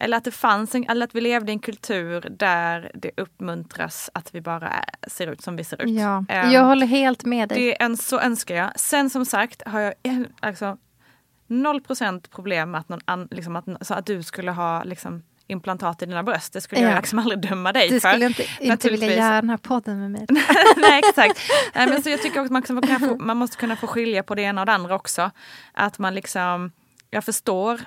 eller 0.00 0.16
att 0.16 0.24
det 0.24 0.30
fanns 0.30 0.74
en, 0.74 0.84
eller 0.90 1.04
att 1.06 1.14
vi 1.14 1.20
levde 1.20 1.52
i 1.52 1.54
en 1.54 1.58
kultur 1.58 2.20
där 2.30 2.90
det 2.94 3.10
uppmuntras 3.16 4.10
att 4.14 4.34
vi 4.34 4.40
bara 4.40 4.68
är, 4.68 4.84
ser 5.08 5.26
ut 5.26 5.40
som 5.42 5.56
vi 5.56 5.64
ser 5.64 5.82
ut. 5.82 5.90
Ja, 6.00 6.24
Eh, 6.28 6.52
jag 6.52 6.64
håller 6.64 6.86
helt 6.86 7.24
med 7.24 7.48
dig. 7.48 7.58
det, 7.58 7.82
en, 7.82 7.96
så 7.96 8.20
önskar 8.20 8.54
jag. 8.54 8.70
Sen 8.80 9.10
som 9.10 9.24
sagt 9.24 9.62
har 9.66 9.80
jag 9.80 9.94
alltså, 10.40 10.76
0% 11.48 12.30
problem 12.30 12.70
med 12.70 12.80
att, 12.80 12.88
någon 12.88 13.00
an, 13.04 13.28
liksom 13.30 13.56
att, 13.56 13.64
så 13.86 13.94
att 13.94 14.06
du 14.06 14.22
skulle 14.22 14.50
ha 14.50 14.82
liksom, 14.84 15.22
implantat 15.46 16.02
i 16.02 16.06
dina 16.06 16.22
bröst. 16.22 16.52
Det 16.52 16.60
skulle 16.60 16.80
Ja. 16.80 16.88
jag 16.88 16.96
liksom 16.96 17.18
aldrig 17.18 17.40
döma 17.40 17.72
dig 17.72 17.88
Du 17.88 18.00
för. 18.00 18.08
skulle 18.10 18.26
inte, 18.26 18.44
inte 18.60 18.90
vilja 18.90 19.16
göra 19.16 19.40
den 19.40 19.50
här 19.50 19.56
podden 19.56 20.00
med 20.00 20.10
mig. 20.10 20.26
Nej 20.76 21.02
exakt. 21.08 21.40
Nej, 21.74 21.88
men 21.88 22.02
så 22.02 22.10
jag 22.10 22.22
tycker 22.22 22.40
också 22.40 22.56
att 22.56 22.70
man, 22.88 22.98
få, 23.00 23.16
man 23.16 23.36
måste 23.36 23.56
kunna 23.56 23.76
få 23.76 23.86
skilja 23.86 24.22
på 24.22 24.34
det 24.34 24.42
ena 24.42 24.62
och 24.62 24.66
det 24.66 24.72
andra 24.72 24.94
också. 24.94 25.30
Att 25.72 25.98
man 25.98 26.14
liksom, 26.14 26.72
jag 27.10 27.24
förstår, 27.24 27.80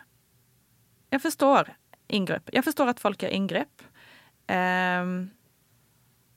jag 1.09 1.21
förstår 1.21 1.69
ingrepp. 2.11 2.49
Jag 2.53 2.63
förstår 2.63 2.87
att 2.87 2.99
folk 2.99 3.23
gör 3.23 3.29
ingrepp. 3.29 3.81
Ehm, 4.47 5.29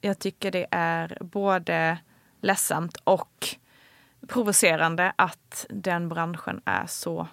jag 0.01 0.19
tycker 0.19 0.51
det 0.51 0.67
är 0.71 1.19
både 1.21 1.99
ledsamt 2.41 2.97
och 3.05 3.49
provocerande 4.29 5.13
att 5.17 5.67
den 5.69 6.09
branschen 6.09 6.63
är 6.65 6.87
så 6.87 7.29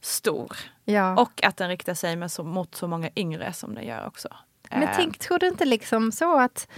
stor. 0.00 0.56
Ja. 0.84 1.20
Och 1.20 1.44
att 1.44 1.56
den 1.56 1.68
riktar 1.68 1.94
sig 1.94 2.28
så, 2.30 2.44
mot 2.44 2.74
så 2.74 2.88
många 2.88 3.10
yngre 3.16 3.52
som 3.52 3.74
den 3.74 3.84
gör 3.84 4.06
också. 4.06 4.28
Men 4.70 4.82
Ehm, 4.82 4.94
tänk, 4.96 5.18
tror 5.18 5.38
du 5.38 5.48
inte 5.48 5.64
liksom 5.64 6.12
så 6.12 6.40
att 6.40 6.68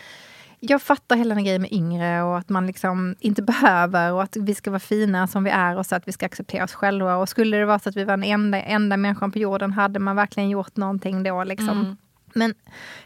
jag 0.64 0.82
fattar 0.82 1.16
hela 1.16 1.34
den 1.34 1.44
grejen 1.44 1.62
med 1.62 1.72
yngre 1.72 2.22
och 2.22 2.38
att 2.38 2.48
man 2.48 2.66
liksom 2.66 3.16
inte 3.20 3.42
behöver 3.42 4.12
och 4.12 4.22
att 4.22 4.36
vi 4.36 4.54
ska 4.54 4.70
vara 4.70 4.80
fina 4.80 5.26
som 5.26 5.44
vi 5.44 5.50
är 5.50 5.76
och 5.76 5.86
så 5.86 5.94
att 5.94 6.08
vi 6.08 6.12
ska 6.12 6.26
acceptera 6.26 6.64
oss 6.64 6.74
själva. 6.74 7.16
Och 7.16 7.28
skulle 7.28 7.56
det 7.56 7.64
vara 7.64 7.78
så 7.78 7.88
att 7.88 7.96
vi 7.96 8.04
var 8.04 8.16
den 8.16 8.24
enda, 8.24 8.60
enda 8.62 8.96
människan 8.96 9.32
på 9.32 9.38
jorden 9.38 9.72
hade 9.72 9.98
man 9.98 10.16
verkligen 10.16 10.50
gjort 10.50 10.76
någonting 10.76 11.22
då 11.22 11.44
liksom. 11.44 11.68
Mm. 11.68 11.96
Men 12.32 12.54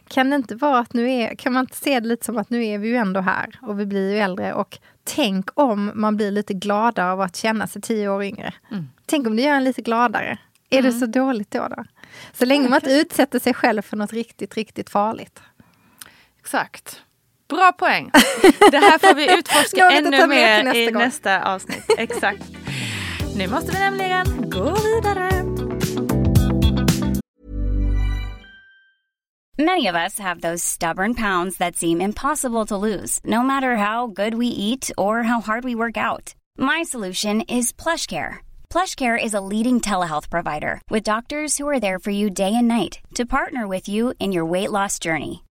kan 0.08 0.30
det 0.30 0.36
inte 0.36 0.54
vara 0.54 0.78
att 0.78 0.92
nu 0.92 1.10
är, 1.10 1.34
kan 1.34 1.52
man 1.52 1.60
inte 1.60 1.76
se 1.76 2.00
det 2.00 2.08
lite 2.08 2.24
som 2.24 2.38
att 2.38 2.50
nu 2.50 2.64
är 2.64 2.78
vi 2.78 2.88
ju 2.88 2.96
ändå 2.96 3.20
här 3.20 3.58
och 3.62 3.80
vi 3.80 3.86
blir 3.86 4.12
ju 4.12 4.18
äldre 4.18 4.54
och 4.54 4.78
tänk 5.04 5.50
om 5.54 5.92
man 5.94 6.16
blir 6.16 6.30
lite 6.30 6.54
gladare 6.54 7.12
av 7.12 7.20
att 7.20 7.36
känna 7.36 7.66
sig 7.66 7.82
tio 7.82 8.08
år 8.08 8.24
yngre. 8.24 8.54
Mm. 8.70 8.88
Tänk 9.06 9.26
om 9.26 9.36
det 9.36 9.42
gör 9.42 9.54
en 9.54 9.64
lite 9.64 9.82
gladare. 9.82 10.38
Är 10.70 10.82
det 10.82 10.92
så 10.92 11.06
dåligt 11.06 11.50
då? 11.50 11.68
då? 11.68 11.84
Så 12.32 12.44
länge 12.44 12.68
man 12.68 12.76
inte 12.76 12.92
utsätter 12.92 13.38
sig 13.38 13.54
själv 13.54 13.82
för 13.82 13.96
något 13.96 14.12
riktigt, 14.12 14.54
riktigt 14.54 14.90
farligt. 14.90 15.40
Exakt. 16.40 17.02
Bra 17.48 17.72
poäng. 17.72 18.10
Det 18.70 18.78
här 18.78 18.98
får 18.98 19.14
vi 19.14 19.34
utforska 19.38 19.90
ännu 19.90 20.26
mer 20.26 20.62
nästa 20.64 20.78
i 20.78 20.90
gång. 20.90 21.02
nästa 21.02 21.42
avsnitt. 21.54 21.84
Exakt. 21.98 22.42
Nu 23.36 23.46
måste 23.48 23.72
vi 23.72 23.78
nämligen 23.78 24.50
gå 24.50 24.74
vidare. 24.74 25.30
Many 29.58 29.86
of 29.86 29.94
us 29.94 30.18
have 30.18 30.40
those 30.42 30.62
stubborn 30.62 31.14
pounds 31.14 31.56
that 31.58 31.76
seem 31.76 32.00
impossible 32.00 32.66
to 32.66 32.76
lose, 32.76 33.20
no 33.24 33.42
matter 33.42 33.76
how 33.76 34.06
good 34.06 34.34
we 34.34 34.46
eat 34.46 34.90
or 34.98 35.22
how 35.22 35.40
hard 35.40 35.64
we 35.64 35.74
work 35.74 35.96
out. 35.96 36.34
My 36.58 36.82
solution 36.82 37.40
is 37.48 37.72
PlushCare. 37.72 38.36
PlushCare 38.68 39.16
is 39.22 39.32
a 39.34 39.40
leading 39.40 39.80
telehealth 39.80 40.28
provider 40.28 40.80
with 40.90 41.04
doctors 41.04 41.56
who 41.56 41.66
are 41.68 41.80
there 41.80 41.98
for 41.98 42.10
you 42.10 42.28
day 42.28 42.52
and 42.54 42.68
night 42.68 42.98
to 43.14 43.24
partner 43.24 43.66
with 43.66 43.88
you 43.88 44.12
in 44.18 44.30
your 44.32 44.44
weight 44.44 44.70
loss 44.70 44.98
journey. 44.98 45.45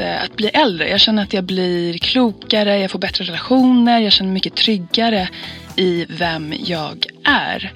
Eh, 0.00 0.22
att 0.22 0.36
bli 0.36 0.48
äldre. 0.48 0.88
Jag 0.88 1.00
känner 1.00 1.22
att 1.22 1.32
jag 1.32 1.44
blir 1.44 1.98
klokare, 1.98 2.78
jag 2.78 2.90
får 2.90 2.98
bättre 2.98 3.24
relationer, 3.24 4.00
jag 4.00 4.12
känner 4.12 4.28
mig 4.28 4.34
mycket 4.34 4.54
tryggare 4.54 5.28
i 5.76 6.06
vem 6.08 6.54
jag 6.64 7.06
är. 7.24 7.72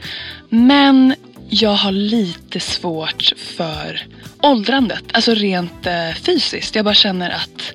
Men 0.49 1.15
jag 1.49 1.75
har 1.75 1.93
lite 1.93 2.61
svårt 2.61 3.33
för 3.37 4.07
åldrandet, 4.43 5.05
alltså 5.13 5.35
rent 5.35 5.87
eh, 5.87 6.11
fysiskt. 6.15 6.75
Jag 6.75 6.85
bara 6.85 6.95
känner 6.95 7.31
att 7.31 7.73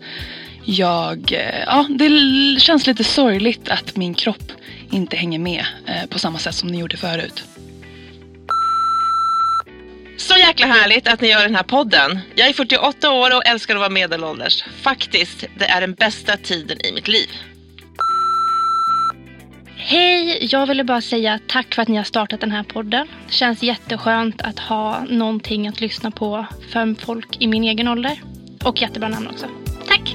jag, 0.63 1.31
eh, 1.31 1.63
ja, 1.65 1.85
det 1.89 2.09
känns 2.61 2.87
lite 2.87 3.03
sorgligt 3.03 3.69
att 3.69 3.95
min 3.95 4.13
kropp 4.13 4.51
inte 4.91 5.17
hänger 5.17 5.39
med 5.39 5.65
på 6.09 6.19
samma 6.19 6.39
sätt 6.39 6.55
som 6.55 6.69
den 6.69 6.79
gjorde 6.79 6.97
förut. 6.97 7.43
Så 10.17 10.37
jäkla 10.37 10.67
härligt 10.67 11.07
att 11.07 11.21
ni 11.21 11.27
gör 11.27 11.43
den 11.43 11.55
här 11.55 11.63
podden. 11.63 12.19
Jag 12.35 12.47
är 12.47 12.53
48 12.53 13.11
år 13.11 13.35
och 13.35 13.45
älskar 13.45 13.75
att 13.75 13.79
vara 13.79 13.89
medelålders. 13.89 14.63
Faktiskt, 14.81 15.45
det 15.59 15.65
är 15.65 15.81
den 15.81 15.93
bästa 15.93 16.37
tiden 16.37 16.85
i 16.85 16.91
mitt 16.91 17.07
liv. 17.07 17.29
Hej! 19.77 20.47
Jag 20.51 20.67
ville 20.67 20.83
bara 20.83 21.01
säga 21.01 21.39
tack 21.47 21.75
för 21.75 21.81
att 21.81 21.87
ni 21.87 21.97
har 21.97 22.03
startat 22.03 22.39
den 22.39 22.51
här 22.51 22.63
podden. 22.63 23.07
Det 23.27 23.33
känns 23.33 23.63
jätteskönt 23.63 24.41
att 24.41 24.59
ha 24.59 25.05
någonting 25.09 25.67
att 25.67 25.81
lyssna 25.81 26.11
på 26.11 26.45
för 26.71 27.05
folk 27.05 27.37
i 27.39 27.47
min 27.47 27.63
egen 27.63 27.87
ålder. 27.87 28.21
Och 28.63 28.81
jättebra 28.81 29.09
namn 29.09 29.27
också. 29.27 29.45
Tack! 29.87 30.14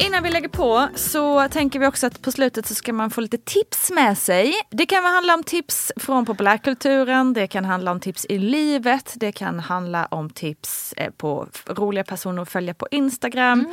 Innan 0.00 0.22
vi 0.22 0.30
lägger 0.30 0.48
på 0.48 0.88
så 0.94 1.48
tänker 1.48 1.78
vi 1.78 1.86
också 1.86 2.06
att 2.06 2.22
på 2.22 2.32
slutet 2.32 2.66
så 2.66 2.74
ska 2.74 2.92
man 2.92 3.10
få 3.10 3.20
lite 3.20 3.38
tips 3.38 3.90
med 3.90 4.18
sig. 4.18 4.54
Det 4.70 4.86
kan 4.86 5.04
handla 5.04 5.34
om 5.34 5.42
tips 5.42 5.92
från 5.96 6.26
populärkulturen, 6.26 7.32
det 7.32 7.46
kan 7.46 7.64
handla 7.64 7.90
om 7.90 8.00
tips 8.00 8.26
i 8.28 8.38
livet, 8.38 9.12
det 9.16 9.32
kan 9.32 9.60
handla 9.60 10.06
om 10.06 10.30
tips 10.30 10.92
eh, 10.96 11.10
på 11.10 11.48
roliga 11.66 12.04
personer 12.04 12.42
att 12.42 12.48
följa 12.50 12.74
på 12.74 12.88
Instagram. 12.90 13.64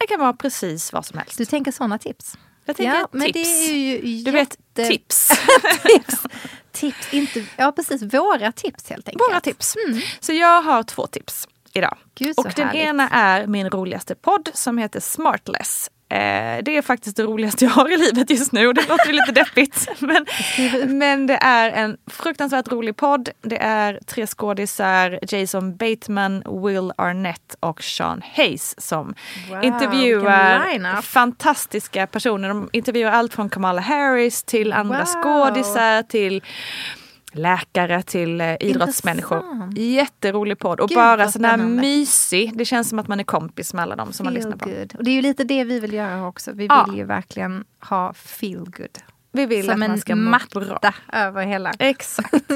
Det 0.00 0.06
kan 0.06 0.20
vara 0.20 0.32
precis 0.32 0.92
vad 0.92 1.06
som 1.06 1.18
helst. 1.18 1.38
Du 1.38 1.44
tänker 1.44 1.72
sådana 1.72 1.98
tips? 1.98 2.38
Jag 2.64 2.76
tänker 2.76 2.94
ja, 2.94 3.08
men 3.12 3.32
tips. 3.32 3.34
det 3.68 3.72
är 3.72 3.76
ju 3.76 4.24
Du 4.24 4.30
vet, 4.30 4.56
jätte- 4.76 4.88
tips. 4.88 5.28
tips. 5.82 6.22
Tips, 6.72 7.14
inte, 7.14 7.44
ja 7.56 7.72
precis, 7.72 8.02
våra 8.02 8.52
tips 8.52 8.90
helt 8.90 9.08
enkelt. 9.08 9.30
Våra 9.30 9.40
tips. 9.40 9.74
Så 10.20 10.32
jag 10.32 10.62
har 10.62 10.82
två 10.82 11.06
tips 11.06 11.48
idag. 11.76 11.96
Gud, 12.14 12.34
och 12.36 12.52
den 12.56 12.66
härligt. 12.66 12.82
ena 12.82 13.08
är 13.08 13.46
min 13.46 13.70
roligaste 13.70 14.14
podd 14.14 14.48
som 14.54 14.78
heter 14.78 15.00
Smartless. 15.00 15.90
Eh, 16.08 16.62
det 16.62 16.76
är 16.76 16.82
faktiskt 16.82 17.16
det 17.16 17.22
roligaste 17.22 17.64
jag 17.64 17.72
har 17.72 17.92
i 17.92 17.96
livet 17.96 18.30
just 18.30 18.52
nu. 18.52 18.72
Det 18.72 18.88
låter 18.88 19.12
lite 19.12 19.32
deppigt. 19.40 19.88
Men, 19.98 20.26
men 20.98 21.26
det 21.26 21.34
är 21.42 21.70
en 21.70 21.96
fruktansvärt 22.10 22.68
rolig 22.68 22.96
podd. 22.96 23.28
Det 23.42 23.58
är 23.62 24.00
tre 24.06 24.26
skådisar, 24.26 25.18
Jason 25.28 25.76
Bateman, 25.76 26.42
Will 26.62 26.92
Arnett 26.96 27.56
och 27.60 27.82
Sean 27.82 28.22
Hayes 28.36 28.80
som 28.86 29.14
Wow, 29.50 29.64
intervjuar 29.64 31.02
fantastiska 31.02 32.06
personer. 32.06 32.48
De 32.48 32.68
intervjuar 32.72 33.12
allt 33.12 33.34
från 33.34 33.48
Kamala 33.50 33.80
Harris 33.80 34.42
till 34.42 34.72
andra 34.72 34.98
Wow. 34.98 35.06
skådisar 35.22 36.02
till 36.02 36.42
läkare 37.38 38.02
till 38.02 38.40
eh, 38.40 38.56
idrottsmänniskor. 38.60 39.38
Intressant. 39.38 39.78
Jätterolig 39.78 40.58
podd 40.58 40.80
och 40.80 40.88
Gud, 40.88 40.96
bara 40.98 41.30
sån 41.30 41.44
här 41.44 41.56
mysig. 41.56 42.52
Det 42.58 42.64
känns 42.64 42.88
som 42.88 42.98
att 42.98 43.08
man 43.08 43.20
är 43.20 43.24
kompis 43.24 43.74
med 43.74 43.82
alla 43.82 43.96
dem 43.96 44.12
som 44.12 44.24
man 44.24 44.32
Feel 44.34 44.44
lyssnar 44.44 44.56
på. 44.56 44.68
good. 44.68 44.94
Och 44.98 45.04
det 45.04 45.10
är 45.10 45.14
ju 45.14 45.22
lite 45.22 45.44
det 45.44 45.64
vi 45.64 45.80
vill 45.80 45.92
göra 45.92 46.26
också. 46.26 46.52
Vi 46.52 46.66
Ja. 46.66 46.84
vill 46.88 46.98
ju 46.98 47.04
verkligen 47.04 47.64
ha 47.80 48.12
feel 48.14 48.58
good. 48.64 48.98
Vi 49.32 49.46
vill 49.46 49.64
Som 49.64 49.72
att 49.72 49.78
man 49.78 49.90
en 49.90 49.98
ska 50.00 50.16
må 50.16 50.30
matta 50.30 50.60
bra. 50.60 50.80
över 51.12 51.46
hela 51.46 51.72
Exakt. 51.78 52.34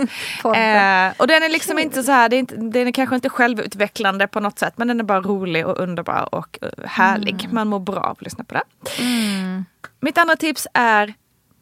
Eh, 0.45 1.13
och 1.17 1.27
den 1.27 1.43
är 1.43 1.49
liksom 1.53 1.79
inte 1.79 2.03
så 2.03 2.13
här, 2.13 2.29
det 2.29 2.37
är 2.37 2.39
inte, 2.39 2.57
den 2.57 2.89
är 2.89 2.93
kanske 2.93 3.15
inte 3.15 3.29
självutvecklande 3.29 4.27
på 4.27 4.41
något 4.41 4.59
sätt 4.59 4.75
men 4.77 4.89
den 4.89 5.01
är 5.01 5.05
bara 5.05 5.21
rolig 5.21 5.67
och 5.67 5.79
underbar 5.79 6.35
och 6.35 6.59
eh, 6.63 6.69
härlig. 6.87 7.49
Man 7.53 7.69
mår 7.69 7.79
bra 7.81 8.01
av 8.01 8.11
att 8.11 8.23
lyssna 8.23 8.45
på 8.45 8.55
det. 8.55 8.63
Mitt 10.01 10.19
andra 10.19 10.37
tips 10.37 10.67
är 10.75 11.15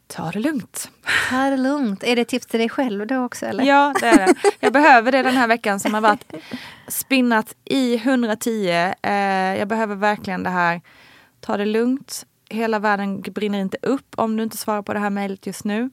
ta 0.09 0.31
det 0.31 0.39
lugnt. 0.39 0.91
Ta 1.29 1.49
det 1.49 1.57
lugnt. 1.57 2.03
Är 2.03 2.15
det 2.15 2.25
tips 2.25 2.45
till 2.45 2.59
dig 2.59 2.69
själv 2.69 3.07
då 3.07 3.25
också 3.25 3.45
eller? 3.45 3.63
Ja, 3.63 3.93
det 3.99 4.07
är 4.07 4.17
det. 4.17 4.33
Jag 4.59 4.73
behöver 4.73 5.11
det 5.11 5.23
den 5.23 5.33
här 5.33 5.47
veckan 5.47 5.79
som 5.79 5.93
har 5.93 6.01
varit 6.01 6.33
spinnat 6.87 7.55
i 7.65 7.95
110. 7.95 8.93
Eh, 9.01 9.13
jag 9.59 9.67
behöver 9.67 9.95
verkligen 9.95 10.43
det 10.43 10.49
här. 10.49 10.81
Ta 11.39 11.57
det 11.57 11.65
lugnt. 11.65 12.25
Hela 12.49 12.79
världen 12.79 13.21
brinner 13.21 13.59
inte 13.59 13.77
upp 13.81 14.13
om 14.17 14.37
du 14.37 14.43
inte 14.43 14.57
svarar 14.57 14.81
på 14.81 14.93
det 14.93 14.99
här 14.99 15.09
mejlet 15.09 15.47
just 15.47 15.63
nu. 15.63 15.89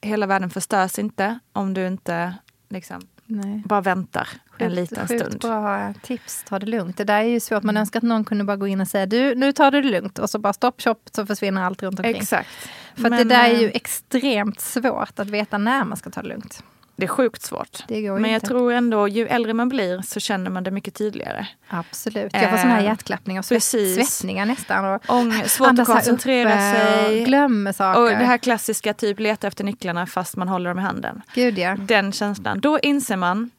Hela 0.00 0.26
världen 0.26 0.50
förstörs 0.50 0.98
inte 0.98 1.38
om 1.52 1.74
du 1.74 1.86
inte 1.86 2.34
liksom, 2.68 3.00
Nej. 3.24 3.62
bara 3.64 3.80
väntar 3.80 4.28
en 4.58 4.70
Sjukt- 4.70 4.76
liten 4.80 5.08
sjukt 5.08 5.20
stund. 5.24 5.40
bra 5.40 5.94
tips, 6.02 6.44
ta 6.48 6.58
det 6.58 6.66
lugnt. 6.66 6.96
Det 6.96 7.04
där 7.04 7.18
är 7.18 7.22
ju 7.22 7.40
svårt, 7.40 7.62
man 7.62 7.76
önskar 7.76 8.00
att 8.00 8.02
någon 8.04 8.24
kunde 8.24 8.44
bara 8.44 8.56
gå 8.56 8.66
in 8.66 8.80
och 8.80 8.88
säga 8.88 9.06
du, 9.06 9.34
nu 9.34 9.52
tar 9.52 9.70
du 9.70 9.82
det 9.82 9.88
lugnt 9.90 10.18
och 10.18 10.30
så 10.30 10.38
bara 10.38 10.52
stopp, 10.52 10.82
shop, 10.82 10.96
så 11.12 11.26
försvinner 11.26 11.62
allt 11.62 11.82
runt 11.82 11.98
omkring. 11.98 12.16
Exakt. 12.16 12.48
För 12.96 13.04
att 13.04 13.10
det 13.10 13.10
Men, 13.10 13.28
där 13.28 13.44
är 13.44 13.58
ju 13.60 13.66
eh, 13.66 13.72
extremt 13.74 14.60
svårt 14.60 15.18
att 15.18 15.30
veta 15.30 15.58
när 15.58 15.84
man 15.84 15.96
ska 15.96 16.10
ta 16.10 16.22
det 16.22 16.28
lugnt. 16.28 16.62
Det 16.96 17.04
är 17.04 17.08
sjukt 17.08 17.42
svårt. 17.42 17.84
Det 17.88 18.02
går 18.02 18.18
Men 18.18 18.30
jag 18.30 18.36
inte. 18.36 18.46
tror 18.46 18.72
ändå, 18.72 19.08
ju 19.08 19.26
äldre 19.26 19.54
man 19.54 19.68
blir 19.68 20.02
så 20.02 20.20
känner 20.20 20.50
man 20.50 20.64
det 20.64 20.70
mycket 20.70 20.94
tydligare. 20.94 21.46
Absolut. 21.68 22.32
Jag 22.32 22.50
får 22.50 22.56
sån 22.58 22.70
här 22.70 22.78
Eh, 22.78 22.84
hjärtklappning 22.84 23.38
och 23.38 23.44
svett, 23.44 23.62
svettningar 23.62 24.46
nästan. 24.46 24.84
Och 24.84 25.02
Ång, 25.08 25.32
svårt 25.46 25.68
att 25.68 25.78
här 25.78 25.84
koncentrera 25.84 26.48
uppe 26.52 27.06
sig. 27.08 27.24
Glömmer 27.24 27.72
saker. 27.72 28.00
Och 28.02 28.08
det 28.08 28.14
här 28.14 28.38
klassiska, 28.38 28.94
typ 28.94 29.20
leta 29.20 29.46
efter 29.46 29.64
nycklarna 29.64 30.06
fast 30.06 30.36
man 30.36 30.48
håller 30.48 30.70
dem 30.70 30.78
i 30.78 30.82
handen. 30.82 31.22
Gud 31.34 31.58
ja. 31.58 31.76
Den 31.76 32.12
känslan. 32.12 32.60
Då 32.60 32.78
inser 32.78 33.16
man, 33.16 33.50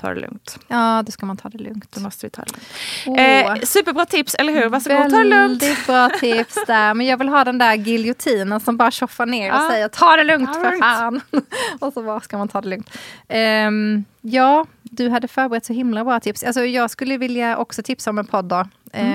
ta 0.00 0.14
det 0.14 0.20
lugnt. 0.20 0.58
Ja, 0.68 1.02
då 1.06 1.12
ska 1.12 1.26
man 1.26 1.36
ta 1.36 1.48
det 1.48 1.58
lugnt. 1.58 1.92
Då 1.92 2.00
måste 2.00 2.26
vi 2.26 2.30
ta 2.30 2.42
det 2.42 2.52
lugnt. 2.52 3.20
Åh. 3.20 3.54
Eh, 3.56 3.60
superbra 3.62 4.04
tips, 4.06 4.34
eller 4.34 4.52
hur? 4.52 4.68
Varsågod, 4.68 5.10
ta 5.10 5.16
det 5.16 5.24
lugnt. 5.24 5.62
Väldigt 5.62 5.86
bra 5.86 6.08
tips 6.08 6.54
där. 6.66 6.94
Men 6.94 7.06
jag 7.06 7.16
vill 7.16 7.28
ha 7.28 7.44
den 7.44 7.58
där 7.58 7.74
giljotinen 7.74 8.60
som 8.60 8.76
bara 8.76 8.90
tjoffar 8.90 9.26
ner 9.26 9.50
och 9.52 9.56
Ja. 9.58 9.68
säger 9.70 9.88
ta 9.88 10.16
det 10.16 10.24
lugnt 10.24 10.52
Ta 10.52 10.58
det 10.58 10.64
för 10.64 10.70
lugnt. 10.70 10.82
fan. 10.84 11.20
och 11.80 11.92
så 11.92 12.02
bara 12.02 12.20
ska 12.20 12.38
man 12.38 12.48
ta 12.48 12.60
det 12.60 12.68
lugnt. 12.68 12.90
Ehm, 13.28 14.04
ja, 14.20 14.66
du 14.82 15.08
hade 15.08 15.28
förberett 15.28 15.64
så 15.66 15.72
himla 15.72 16.04
bra 16.04 16.20
tips. 16.20 16.42
Alltså, 16.44 16.64
jag 16.64 16.90
skulle 16.90 17.16
vilja 17.16 17.56
också 17.56 17.82
tipsa 17.82 18.10
om 18.10 18.18
en 18.18 18.26
podd 18.26 18.44
då, 18.44 18.66
Mm. 18.92 19.12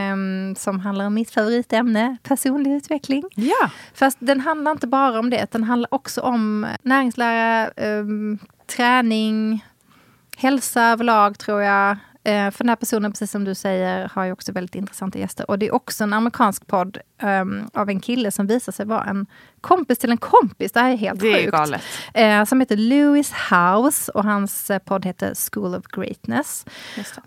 ehm, 0.49 0.55
som 0.55 0.79
handlar 0.79 1.05
om 1.05 1.13
mitt 1.13 1.31
favoritämne, 1.31 2.17
personlig 2.23 2.71
utveckling. 2.71 3.23
Ja. 3.35 3.69
Fast 3.93 4.17
den 4.21 4.39
handlar 4.41 4.71
inte 4.71 4.87
bara 4.87 5.19
om 5.19 5.29
det, 5.29 5.51
den 5.51 5.63
handlar 5.63 5.93
också 5.93 6.21
om 6.21 6.67
näringslära, 6.81 7.67
ehm, 7.75 8.39
träning, 8.75 9.65
hälsa 10.35 10.81
överlag 10.83 11.39
tror 11.39 11.61
jag. 11.61 11.97
Eh, 12.23 12.51
för 12.51 12.63
den 12.63 12.69
här 12.69 12.75
personen, 12.75 13.11
precis 13.11 13.31
som 13.31 13.43
du 13.43 13.55
säger, 13.55 14.09
har 14.13 14.23
ju 14.25 14.31
också 14.31 14.51
väldigt 14.51 14.75
intressanta 14.75 15.19
gäster. 15.19 15.49
Och 15.51 15.59
det 15.59 15.67
är 15.67 15.73
också 15.75 16.03
en 16.03 16.13
amerikansk 16.13 16.67
podd 16.67 16.97
ehm, 17.17 17.69
av 17.73 17.89
en 17.89 17.99
kille 17.99 18.31
som 18.31 18.47
visar 18.47 18.71
sig 18.71 18.85
vara 18.85 19.03
en 19.03 19.25
kompis 19.61 19.97
till 19.97 20.11
en 20.11 20.17
kompis. 20.17 20.71
Det 20.71 20.79
här 20.79 20.91
är 20.91 20.95
helt 20.97 21.19
Det 21.19 21.27
är 21.31 21.39
sjukt. 21.41 21.51
galet. 21.51 21.81
Eh, 22.13 22.43
som 22.45 22.59
heter 22.59 22.77
Lewis 22.77 23.33
House 23.51 24.11
och 24.11 24.23
hans 24.23 24.69
eh, 24.71 24.79
podd 24.79 25.05
heter 25.05 25.33
School 25.51 25.75
of 25.75 25.85
Greatness. 25.87 26.65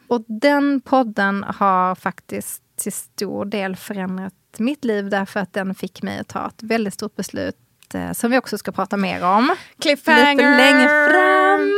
Och 0.09 0.25
den 0.29 0.81
podden 0.81 1.45
har 1.49 1.95
faktiskt 1.95 2.63
till 2.77 2.93
stor 2.93 3.45
del 3.45 3.77
förändrat 3.77 4.33
mitt 4.59 4.85
liv 4.85 5.11
därför 5.11 5.41
att 5.41 5.53
den 5.53 5.75
fick 5.75 6.03
mig 6.03 6.19
att 6.19 6.29
ta 6.29 6.47
ett 6.47 6.63
väldigt 6.63 6.95
stort 6.95 7.17
beslut 7.17 7.57
eh, 7.95 8.13
som 8.13 8.31
vi 8.31 8.39
också 8.39 8.59
ska 8.59 8.73
prata 8.73 8.97
mer 8.97 9.25
om. 9.25 9.57
Cliffhanger! 9.83 10.35
Lite 10.35 10.57
längre 10.57 10.89
fram. 10.89 11.73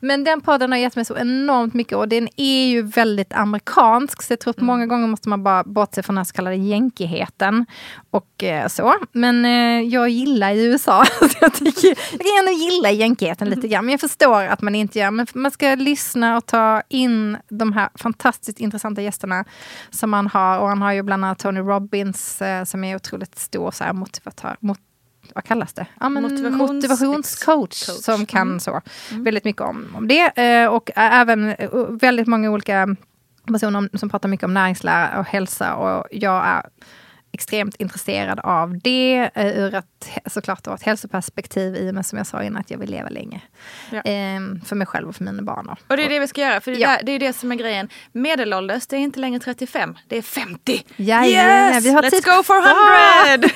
Men 0.00 0.24
den 0.24 0.40
podden 0.40 0.72
har 0.72 0.78
gett 0.78 0.96
mig 0.96 1.04
så 1.04 1.16
enormt 1.16 1.74
mycket 1.74 1.98
och 1.98 2.08
den 2.08 2.28
är 2.36 2.66
ju 2.66 2.82
väldigt 2.82 3.32
amerikansk. 3.32 4.22
Så 4.22 4.32
jag 4.32 4.40
tror 4.40 4.50
att 4.50 4.58
Mm. 4.58 4.66
många 4.66 4.86
gånger 4.86 5.06
måste 5.08 5.28
man 5.28 5.42
bara 5.44 5.64
bortse 5.64 6.02
från 6.02 6.14
den 6.14 6.18
här 6.18 6.24
så 6.24 6.32
kallade 6.32 6.56
jänkigheten. 6.56 7.66
Och 8.10 8.44
eh, 8.44 8.68
så. 8.68 8.94
Men 9.12 9.44
eh, 9.44 9.88
jag 9.88 10.08
gillar 10.08 10.50
ju 10.52 10.62
USA. 10.62 11.04
så 11.18 11.28
jag, 11.40 11.54
tycker, 11.54 11.88
jag 11.88 12.20
kan 12.20 12.38
ändå 12.38 12.52
gilla 12.52 12.90
jänkigheten 12.90 13.50
lite 13.50 13.68
grann. 13.68 13.84
Men 13.84 13.92
jag 13.92 14.00
förstår 14.00 14.42
att 14.42 14.62
man 14.62 14.74
inte 14.74 14.98
gör. 14.98 15.10
Men 15.10 15.26
man 15.34 15.50
ska 15.50 15.74
lyssna 15.74 16.36
och 16.36 16.46
ta 16.46 16.82
in 16.88 17.36
de 17.48 17.72
här 17.72 17.88
fantastiskt 17.94 18.60
intressanta 18.60 19.02
gästerna 19.02 19.44
som 19.90 20.10
man 20.10 20.26
har. 20.26 20.58
Och 20.58 20.68
han 20.68 20.82
har 20.82 20.92
ju 20.92 21.02
bland 21.02 21.24
annat 21.24 21.38
Tony 21.38 21.60
Robbins 21.60 22.42
som 22.66 22.84
är 22.84 22.96
otroligt 22.96 23.38
stor 23.38 23.70
så 23.70 23.84
här, 23.84 23.92
motivatör. 23.92 24.56
Mot, 24.60 24.78
vad 25.34 25.44
kallas 25.44 25.72
det? 25.72 25.86
Ja, 26.00 26.06
Motivations- 26.06 26.56
motivationscoach 26.58 27.86
coach. 27.86 28.04
som 28.04 28.26
kan 28.26 28.48
Mm. 28.48 28.60
så 28.60 28.80
väldigt 29.12 29.44
mycket 29.44 29.62
om, 29.62 29.86
om 29.96 30.08
det. 30.08 30.38
Eh, 30.62 30.68
och 30.68 30.90
även 30.94 31.48
eh, 31.50 31.70
väldigt 31.90 32.26
många 32.26 32.50
olika 32.50 32.96
personer 33.46 33.78
om, 33.78 33.88
som 33.94 34.08
pratar 34.10 34.28
mycket 34.28 34.44
om 34.44 34.54
näringslära 34.54 35.18
och 35.18 35.24
hälsa. 35.26 35.74
Och 35.74 36.06
jag 36.10 36.46
är 36.46 36.62
extremt 37.34 37.76
intresserad 37.76 38.40
av 38.40 38.78
det 38.78 39.30
eh, 39.34 39.46
ur 39.58 39.74
ett, 39.74 40.08
såklart 40.26 40.66
ett 40.66 40.82
hälsoperspektiv 40.82 41.76
i 41.76 41.90
och 41.90 41.94
med 41.94 42.06
som 42.06 42.18
jag 42.18 42.26
sa 42.26 42.42
innan 42.42 42.60
att 42.60 42.70
jag 42.70 42.78
vill 42.78 42.90
leva 42.90 43.08
länge. 43.08 43.40
Ja. 43.90 43.96
Eh, 43.96 44.40
för 44.66 44.74
mig 44.74 44.86
själv 44.86 45.08
och 45.08 45.16
för 45.16 45.24
mina 45.24 45.42
barn. 45.42 45.76
Och 45.88 45.96
det 45.96 46.04
är 46.04 46.08
det 46.08 46.18
vi 46.18 46.28
ska 46.28 46.40
göra, 46.40 46.60
för 46.60 46.70
det, 46.70 46.78
Ja. 46.78 46.88
där, 46.88 47.00
det 47.02 47.12
är 47.12 47.18
det 47.18 47.32
som 47.32 47.52
är 47.52 47.56
grejen. 47.56 47.88
Medelålders, 48.12 48.86
det 48.86 48.96
är 48.96 49.00
inte 49.00 49.20
längre 49.20 49.40
35, 49.40 49.94
det 50.08 50.18
är 50.18 50.22
50. 50.22 50.84
Jajamän, 50.96 51.74
yes! 51.74 51.84
vi 51.84 51.90
har 51.90 52.02
Let's 52.02 52.10
tid 52.10 52.24
go 52.24 52.42
for 52.42 52.60
kvar. 52.62 53.28
100! 53.32 53.48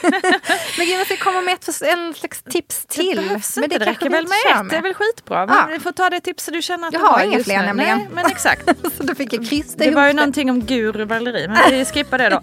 Men 0.79 0.87
gud, 0.87 0.99
jag 1.01 1.07
ska 1.07 1.17
komma 1.17 1.41
med 1.41 1.55
ett, 1.55 1.83
en 1.83 2.14
slags 2.14 2.43
tips 2.43 2.87
till. 2.87 3.17
Det 3.17 3.23
behövs 3.23 3.57
Men 3.57 3.64
inte, 3.64 3.79
det 3.79 3.85
räcker 3.87 4.11
väl 4.11 4.25
med 4.27 4.61
ett, 4.61 4.71
det 4.71 4.77
är 4.77 4.83
väl 4.83 4.95
skitbra. 4.95 5.47
Men 5.47 5.57
Ja. 5.57 5.67
Vi 5.71 5.79
får 5.81 5.93
ta 5.93 6.11
det 6.11 6.21
tipset 6.21 6.55
du 6.55 6.62
känner 6.62 6.88
att 6.88 6.93
Jag 6.95 7.03
du 7.03 7.07
har 7.07 7.19
har 7.19 7.25
inga 7.25 7.45
fler 7.45 7.59
nu. 7.61 7.67
nämligen. 7.67 7.99
Nej, 7.99 8.09
men 8.14 8.27
exakt. 8.27 8.69
Så 8.97 9.03
då 9.03 9.14
fick 9.14 9.33
jag 9.33 9.47
krysta 9.49 9.85
Det 9.85 9.91
var 9.91 10.07
ju 10.07 10.12
någonting 10.12 10.51
om 10.51 10.61
guru 10.61 11.05
Valerie, 11.05 11.49
men 11.49 11.59
vi 11.71 11.85
skippar 11.85 12.19
det 12.19 12.29
då. 12.29 12.41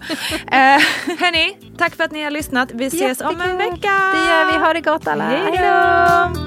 hörni, 1.26 1.56
tack 1.78 1.94
för 1.94 2.04
att 2.04 2.12
ni 2.12 2.22
har 2.22 2.30
lyssnat. 2.30 2.70
Vi 2.74 2.86
ses 2.86 3.20
om 3.20 3.26
en 3.26 3.32
Jättekul. 3.38 3.58
vecka. 3.58 3.92
Det 4.12 4.30
gör 4.30 4.52
vi. 4.52 4.58
Ha 4.58 4.72
det 4.72 4.80
gott 4.80 5.06
alla. 5.06 5.24
Hej 5.24 5.40
Hej 5.40 5.58
då! 5.58 6.46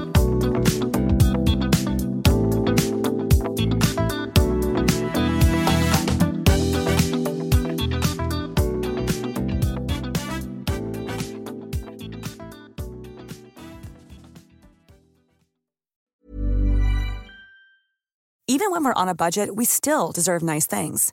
Even 18.48 18.72
when 18.72 18.84
we're 18.84 19.02
on 19.02 19.08
a 19.08 19.14
budget, 19.14 19.54
we 19.54 19.64
still 19.64 20.10
deserve 20.10 20.42
nice 20.42 20.66
things. 20.66 21.12